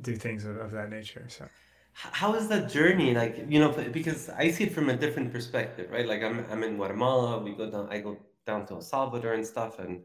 [0.00, 1.24] do things of, of that nature.
[1.28, 1.46] So
[1.94, 5.90] how is that journey like you know because i see it from a different perspective
[5.90, 8.16] right like i'm, I'm in guatemala we go down i go
[8.46, 10.02] down to el salvador and stuff and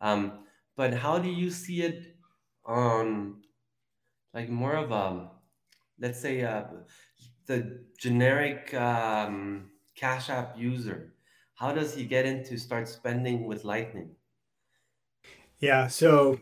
[0.00, 0.44] um,
[0.76, 2.16] but how do you see it
[2.64, 3.42] on
[4.34, 5.30] like more of a,
[5.98, 6.64] let's say, uh,
[7.46, 11.14] the generic um, Cash App user?
[11.54, 14.16] How does he get into start spending with Lightning?
[15.58, 16.38] Yeah, so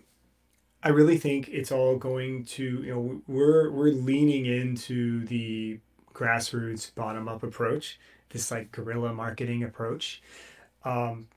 [0.83, 5.81] I really think it's all going to you know we're we're leaning into the
[6.13, 7.99] grassroots bottom up approach,
[8.31, 10.23] this like guerrilla marketing approach.
[10.85, 11.29] Um,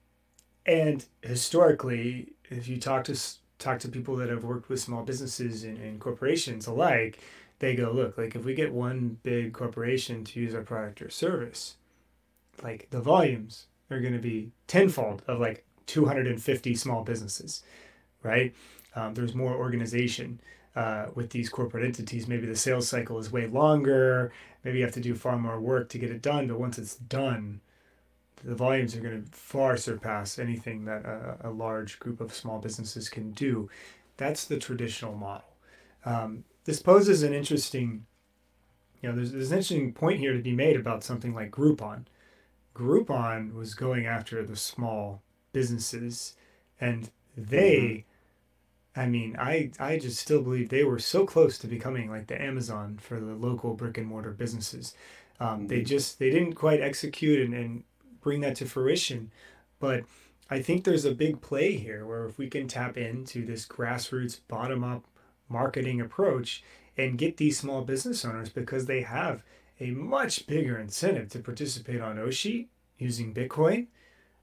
[0.67, 3.19] and historically, if you talk to
[3.57, 7.19] talk to people that have worked with small businesses and, and corporations alike,
[7.59, 11.09] they go, look, like if we get one big corporation to use our product or
[11.09, 11.77] service,
[12.61, 17.63] like the volumes are going to be tenfold of like 250 small businesses,
[18.21, 18.53] right?
[18.95, 20.39] Um, there's more organization
[20.75, 22.27] uh, with these corporate entities.
[22.27, 24.31] Maybe the sales cycle is way longer.
[24.63, 26.47] Maybe you have to do far more work to get it done.
[26.47, 27.61] But once it's done,
[28.43, 32.59] the volumes are going to far surpass anything that a, a, large group of small
[32.59, 33.69] businesses can do.
[34.17, 35.47] That's the traditional model.
[36.05, 38.05] Um, this poses an interesting,
[39.01, 42.05] you know, there's, there's an interesting point here to be made about something like Groupon.
[42.75, 46.35] Groupon was going after the small businesses,
[46.79, 48.05] and they,
[48.95, 48.99] mm-hmm.
[48.99, 52.39] I mean, I I just still believe they were so close to becoming like the
[52.39, 54.93] Amazon for the local brick and mortar businesses.
[55.39, 55.85] Um, they mm-hmm.
[55.85, 57.83] just they didn't quite execute and, and
[58.27, 59.31] bring that to fruition.
[59.79, 60.03] But
[60.49, 64.41] I think there's a big play here where if we can tap into this grassroots,
[64.49, 65.05] bottom up
[65.47, 66.61] marketing approach
[66.97, 69.43] and get these small business owners because they have
[69.79, 72.67] a much bigger incentive to participate on Oshi
[72.97, 73.87] using Bitcoin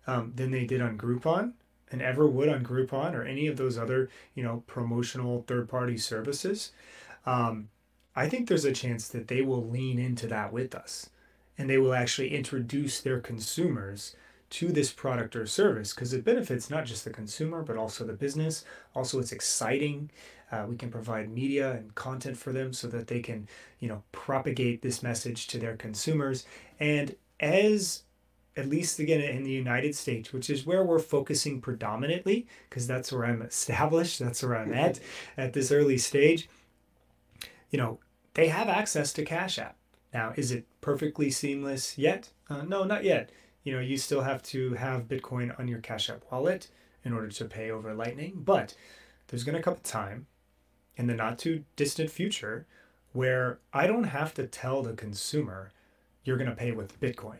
[0.06, 1.52] um, than they did on Groupon
[1.92, 5.98] and ever would on Groupon or any of those other, you know, promotional third party
[5.98, 6.72] services.
[7.26, 7.68] Um,
[8.16, 11.10] I think there's a chance that they will lean into that with us
[11.58, 14.16] and they will actually introduce their consumers
[14.50, 18.12] to this product or service because it benefits not just the consumer but also the
[18.12, 18.64] business.
[18.94, 20.10] Also it's exciting.
[20.52, 23.48] Uh, we can provide media and content for them so that they can
[23.80, 26.46] you know propagate this message to their consumers.
[26.78, 28.04] And as
[28.56, 33.12] at least again in the united states which is where we're focusing predominantly because that's
[33.12, 35.00] where i'm established that's where i'm at
[35.36, 36.48] at this early stage
[37.70, 37.98] you know
[38.34, 39.76] they have access to cash app
[40.14, 42.30] now, is it perfectly seamless yet?
[42.48, 43.30] Uh, no, not yet.
[43.64, 46.68] You know, you still have to have Bitcoin on your Cash App wallet
[47.04, 48.74] in order to pay over Lightning, but
[49.26, 50.26] there's going to come a time
[50.96, 52.66] in the not too distant future
[53.12, 55.72] where I don't have to tell the consumer
[56.24, 57.38] you're going to pay with Bitcoin.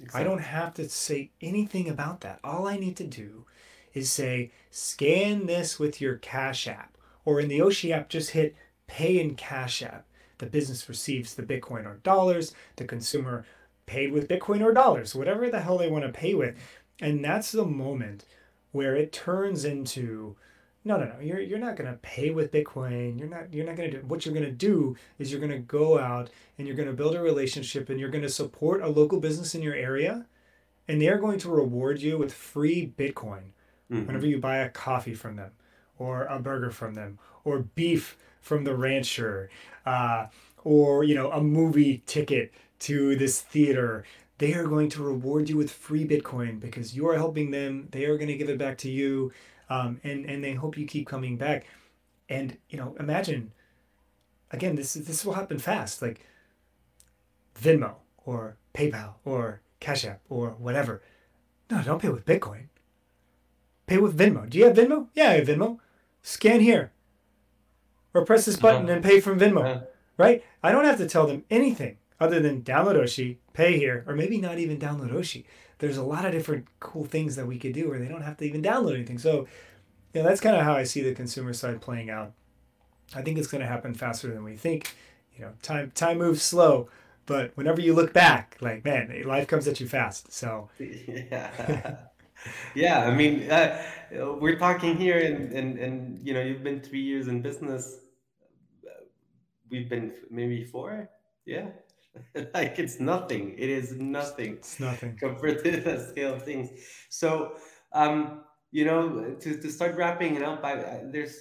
[0.00, 0.20] Exactly.
[0.20, 2.40] I don't have to say anything about that.
[2.44, 3.44] All I need to do
[3.92, 6.96] is say, scan this with your Cash App.
[7.24, 8.54] Or in the Oshi app, just hit
[8.86, 10.06] pay in Cash App
[10.38, 13.44] the business receives the Bitcoin or dollars, the consumer
[13.86, 16.56] paid with Bitcoin or dollars, whatever the hell they want to pay with.
[17.00, 18.24] And that's the moment
[18.72, 20.36] where it turns into
[20.84, 23.76] no no no you're you're not going to pay with bitcoin you're not you're not
[23.76, 26.28] going to do what you're going to do is you're going to go out
[26.58, 29.54] and you're going to build a relationship and you're going to support a local business
[29.54, 30.26] in your area
[30.86, 33.52] and they're going to reward you with free bitcoin
[33.90, 34.06] mm-hmm.
[34.06, 35.52] whenever you buy a coffee from them
[35.98, 39.50] or a burger from them or beef from the rancher
[39.86, 40.26] uh,
[40.62, 44.04] or you know a movie ticket to this theater
[44.38, 47.88] they are going to reward you with free bitcoin because you are helping them.
[47.92, 49.32] They are going to give it back to you
[49.70, 51.66] um, and and they hope you keep coming back.
[52.28, 53.52] And you know imagine
[54.50, 56.26] again this this will happen fast like
[57.60, 61.02] venmo or paypal or cash app or whatever.
[61.70, 62.66] No don't pay with bitcoin.
[63.86, 64.48] Pay with venmo.
[64.48, 65.08] Do you have venmo?
[65.14, 65.78] Yeah i have venmo.
[66.22, 66.90] Scan here
[68.14, 69.86] or press this button and pay from venmo
[70.16, 70.44] right?
[70.62, 74.38] I don't have to tell them anything other than download Oshi, pay here, or maybe
[74.38, 75.44] not even download Oshi.
[75.78, 78.36] There's a lot of different cool things that we could do where they don't have
[78.38, 79.18] to even download anything.
[79.18, 79.46] So,
[80.12, 82.32] yeah, that's kind of how I see the consumer side playing out.
[83.14, 84.94] I think it's going to happen faster than we think.
[85.36, 86.88] You know, time time moves slow,
[87.26, 90.32] but whenever you look back, like man, life comes at you fast.
[90.32, 91.96] So yeah.
[92.74, 93.82] yeah, I mean, uh,
[94.40, 97.98] we're talking here, and, and, and you know, you've been three years in business.
[99.74, 101.10] We've been maybe four.
[101.46, 101.66] Yeah.
[102.54, 103.56] like it's nothing.
[103.58, 105.16] It is nothing it's nothing.
[105.24, 106.68] compared to the scale of things.
[107.08, 107.56] So,
[107.92, 111.34] um, you know, to, to start wrapping it up, I, I, there's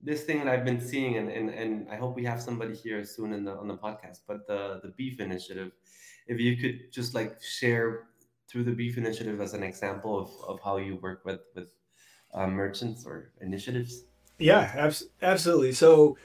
[0.00, 3.04] this thing that I've been seeing, and, and, and I hope we have somebody here
[3.04, 5.70] soon in the, on the podcast, but the, the beef initiative,
[6.26, 8.08] if you could just like share
[8.48, 11.68] through the beef initiative as an example of, of how you work with, with
[12.34, 14.02] uh, merchants or initiatives.
[14.40, 15.72] Yeah, abs- absolutely.
[15.74, 16.16] So,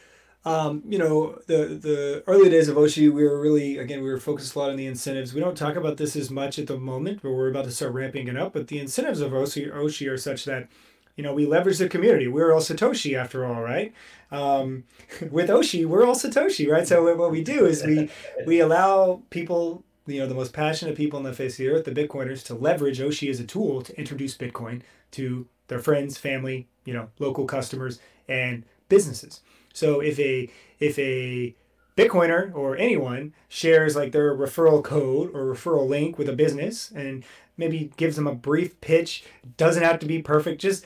[0.45, 4.19] um, you know, the the early days of Oshi, we were really again we were
[4.19, 5.33] focused a lot on the incentives.
[5.33, 7.93] We don't talk about this as much at the moment, but we're about to start
[7.93, 8.53] ramping it up.
[8.53, 10.69] But the incentives of Oshi, Oshi are such that,
[11.15, 12.27] you know, we leverage the community.
[12.27, 13.93] We're all Satoshi after all, right?
[14.31, 14.85] Um,
[15.31, 16.87] with Oshi, we're all Satoshi, right?
[16.87, 18.09] So what we do is we
[18.45, 21.85] we allow people, you know, the most passionate people on the face of the earth,
[21.85, 24.81] the Bitcoiners, to leverage Oshi as a tool to introduce Bitcoin
[25.11, 29.41] to their friends, family, you know, local customers, and businesses.
[29.77, 30.49] So if a
[30.79, 31.55] if a
[31.95, 37.23] Bitcoiner or anyone shares like their referral code or referral link with a business and
[37.57, 39.23] maybe gives them a brief pitch,
[39.55, 40.83] doesn't have to be perfect, just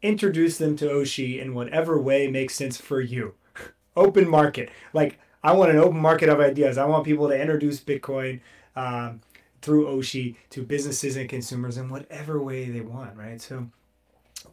[0.00, 3.34] introduce them to Oshi in whatever way makes sense for you.
[3.96, 4.70] open market.
[4.94, 6.78] Like I want an open market of ideas.
[6.78, 8.40] I want people to introduce Bitcoin
[8.74, 9.20] um,
[9.60, 13.38] through Oshi to businesses and consumers in whatever way they want, right?
[13.38, 13.68] So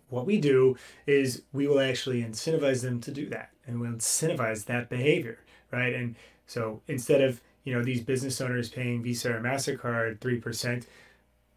[0.10, 0.76] what we do
[1.06, 5.40] is we will actually incentivize them to do that and we'll incentivize that behavior
[5.72, 6.16] right and
[6.48, 10.86] so instead of you know these business owners paying visa or mastercard 3%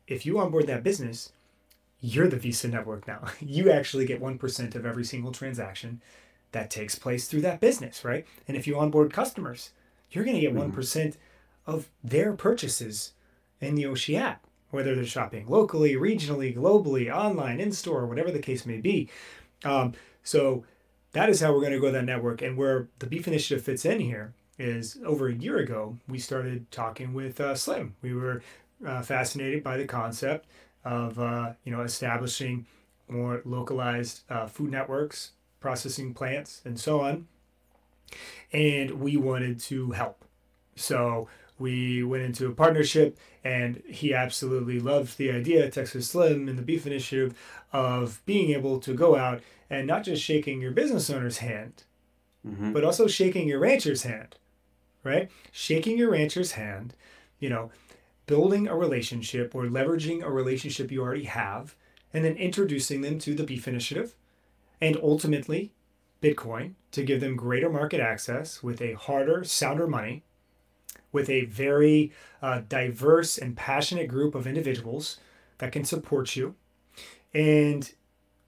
[0.08, 1.32] if you onboard that business
[2.00, 6.00] you're the visa network now you actually get 1% of every single transaction
[6.52, 9.70] that takes place through that business right and if you onboard customers
[10.10, 10.72] you're going to get Mhm.
[10.72, 11.16] 1%
[11.66, 13.12] of their purchases
[13.60, 18.38] in the Oshi app whether they're shopping locally, regionally, globally, online, in store, whatever the
[18.38, 19.08] case may be.
[19.64, 20.64] Um, so
[21.12, 22.42] that is how we're going to grow that network.
[22.42, 26.70] And where the Beef Initiative fits in here is over a year ago, we started
[26.70, 27.94] talking with uh, Slim.
[28.02, 28.42] We were
[28.86, 30.46] uh, fascinated by the concept
[30.84, 32.66] of uh, you know establishing
[33.08, 37.26] more localized uh, food networks, processing plants, and so on.
[38.52, 40.24] And we wanted to help.
[40.76, 41.28] So
[41.60, 46.62] we went into a partnership and he absolutely loved the idea texas slim and the
[46.62, 47.36] beef initiative
[47.72, 51.84] of being able to go out and not just shaking your business owner's hand
[52.46, 52.72] Mhm.
[52.72, 54.36] but also shaking your rancher's hand
[55.04, 56.94] right shaking your rancher's hand
[57.38, 57.70] you know
[58.26, 61.74] building a relationship or leveraging a relationship you already have
[62.14, 64.14] and then introducing them to the beef initiative
[64.80, 65.72] and ultimately
[66.22, 70.22] bitcoin to give them greater market access with a harder sounder money
[71.12, 75.18] with a very uh, diverse and passionate group of individuals
[75.58, 76.54] that can support you.
[77.34, 77.92] And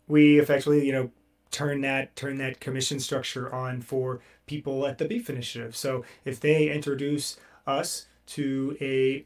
[0.08, 1.10] we effectively you know
[1.50, 5.76] turn that turn that commission structure on for people at the beef initiative.
[5.76, 9.24] So if they introduce us to a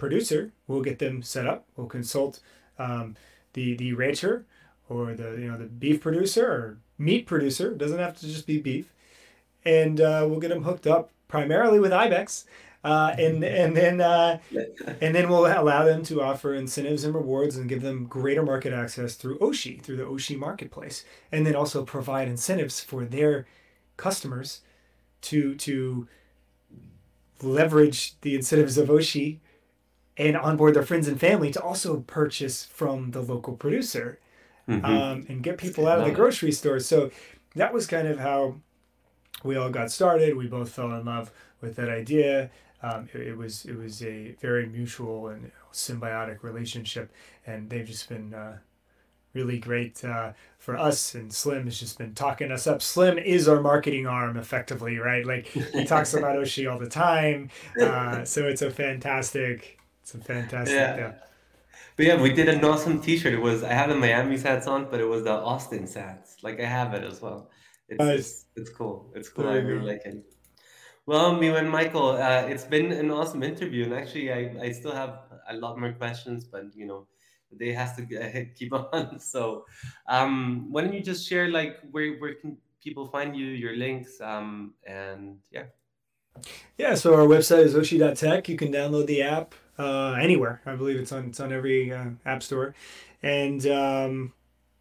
[0.00, 1.66] producer we'll get them set up.
[1.76, 2.40] We'll consult
[2.78, 3.14] um,
[3.52, 4.46] the the rancher
[4.88, 7.72] or the you know the beef producer or meat producer.
[7.72, 8.92] It doesn't have to just be beef.
[9.64, 12.46] And uh, we'll get them hooked up primarily with ibex
[12.82, 14.38] uh, and and then uh,
[15.00, 18.72] and then we'll allow them to offer incentives and rewards and give them greater market
[18.72, 23.46] access through Oshi, through the Oshi marketplace, and then also provide incentives for their
[23.96, 24.60] customers
[25.22, 26.08] to to
[27.42, 29.38] leverage the incentives of Oshi
[30.16, 34.18] and onboard their friends and family to also purchase from the local producer
[34.68, 34.84] Mhm.
[34.84, 36.78] um, and get people out of the grocery store.
[36.80, 37.10] So
[37.56, 38.56] that was kind of how
[39.42, 40.36] we all got started.
[40.36, 42.50] We both fell in love with that idea.
[42.82, 47.12] Um, it, it was it was a very mutual and symbiotic relationship,
[47.46, 48.58] and they've just been uh,
[49.34, 51.14] really great uh, for us.
[51.14, 52.82] And Slim has just been talking us up.
[52.82, 55.24] Slim is our marketing arm, effectively, right?
[55.24, 57.50] Like he talks about Oshi all the time.
[57.80, 60.74] Uh, so it's a fantastic, it's a fantastic.
[60.74, 61.12] Yeah.
[61.14, 61.26] Uh,
[61.96, 63.34] but yeah, we did an awesome T-shirt.
[63.34, 66.42] It was I have the Miami Sats on, but it was the Austin Sats.
[66.42, 67.50] Like I have it as well.
[67.88, 68.46] It's nice.
[68.56, 69.12] it's, cool.
[69.14, 69.48] It's cool.
[69.48, 70.24] I really like it.
[71.06, 74.94] Well, me and Michael, uh, it's been an awesome interview, and actually, I, I still
[74.94, 77.06] have a lot more questions, but you know,
[77.50, 78.06] the day has to
[78.58, 79.18] keep on.
[79.18, 79.64] So,
[80.06, 84.20] um, why don't you just share like where where can people find you, your links,
[84.20, 85.64] um, and yeah.
[86.78, 88.48] Yeah, so our website is oshi.tech.
[88.48, 90.60] You can download the app uh, anywhere.
[90.64, 92.74] I believe it's on it's on every uh, app store,
[93.22, 94.32] and um,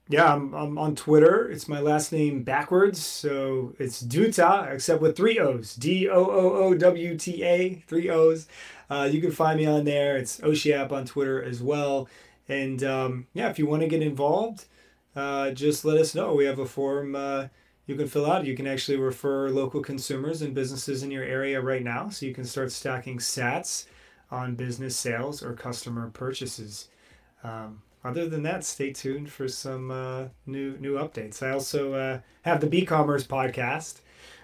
[0.10, 1.50] yeah, I'm, I'm on Twitter.
[1.50, 5.76] It's my last name backwards, so it's Duta, except with three O's.
[5.76, 8.48] D O O O W T A, three O's.
[8.90, 10.18] Uh, you can find me on there.
[10.18, 12.10] It's OshiApp on Twitter as well.
[12.48, 14.66] And um, yeah, if you want to get involved,
[15.16, 16.34] uh, just let us know.
[16.34, 17.48] We have a form uh,
[17.90, 18.46] you can fill out.
[18.46, 22.34] You can actually refer local consumers and businesses in your area right now, so you
[22.34, 23.86] can start stacking sats
[24.32, 26.90] on business sales or customer purchases.
[27.44, 31.44] Um, other than that, stay tuned for some uh, new new updates.
[31.44, 34.02] I also uh, have the B-commerce podcast,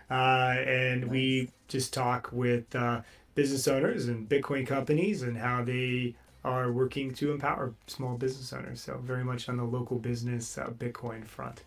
[0.09, 1.09] uh, and nice.
[1.09, 3.01] we just talk with uh,
[3.33, 8.81] business owners and Bitcoin companies and how they are working to empower small business owners.
[8.81, 11.63] So very much on the local business uh, Bitcoin front.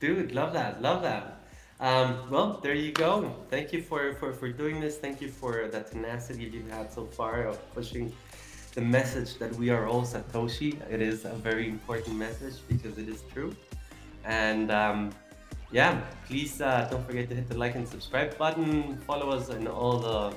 [0.00, 1.42] Dude, love that, love that.
[1.80, 3.34] Um, well, there you go.
[3.48, 4.98] Thank you for, for, for doing this.
[4.98, 8.12] Thank you for the tenacity you've had so far of pushing
[8.70, 10.80] the message that we are all Satoshi.
[10.90, 13.56] It is a very important message because it is true.
[14.24, 15.10] And um,
[15.72, 18.98] yeah, please uh, don't forget to hit the like and subscribe button.
[19.06, 20.34] Follow us in all the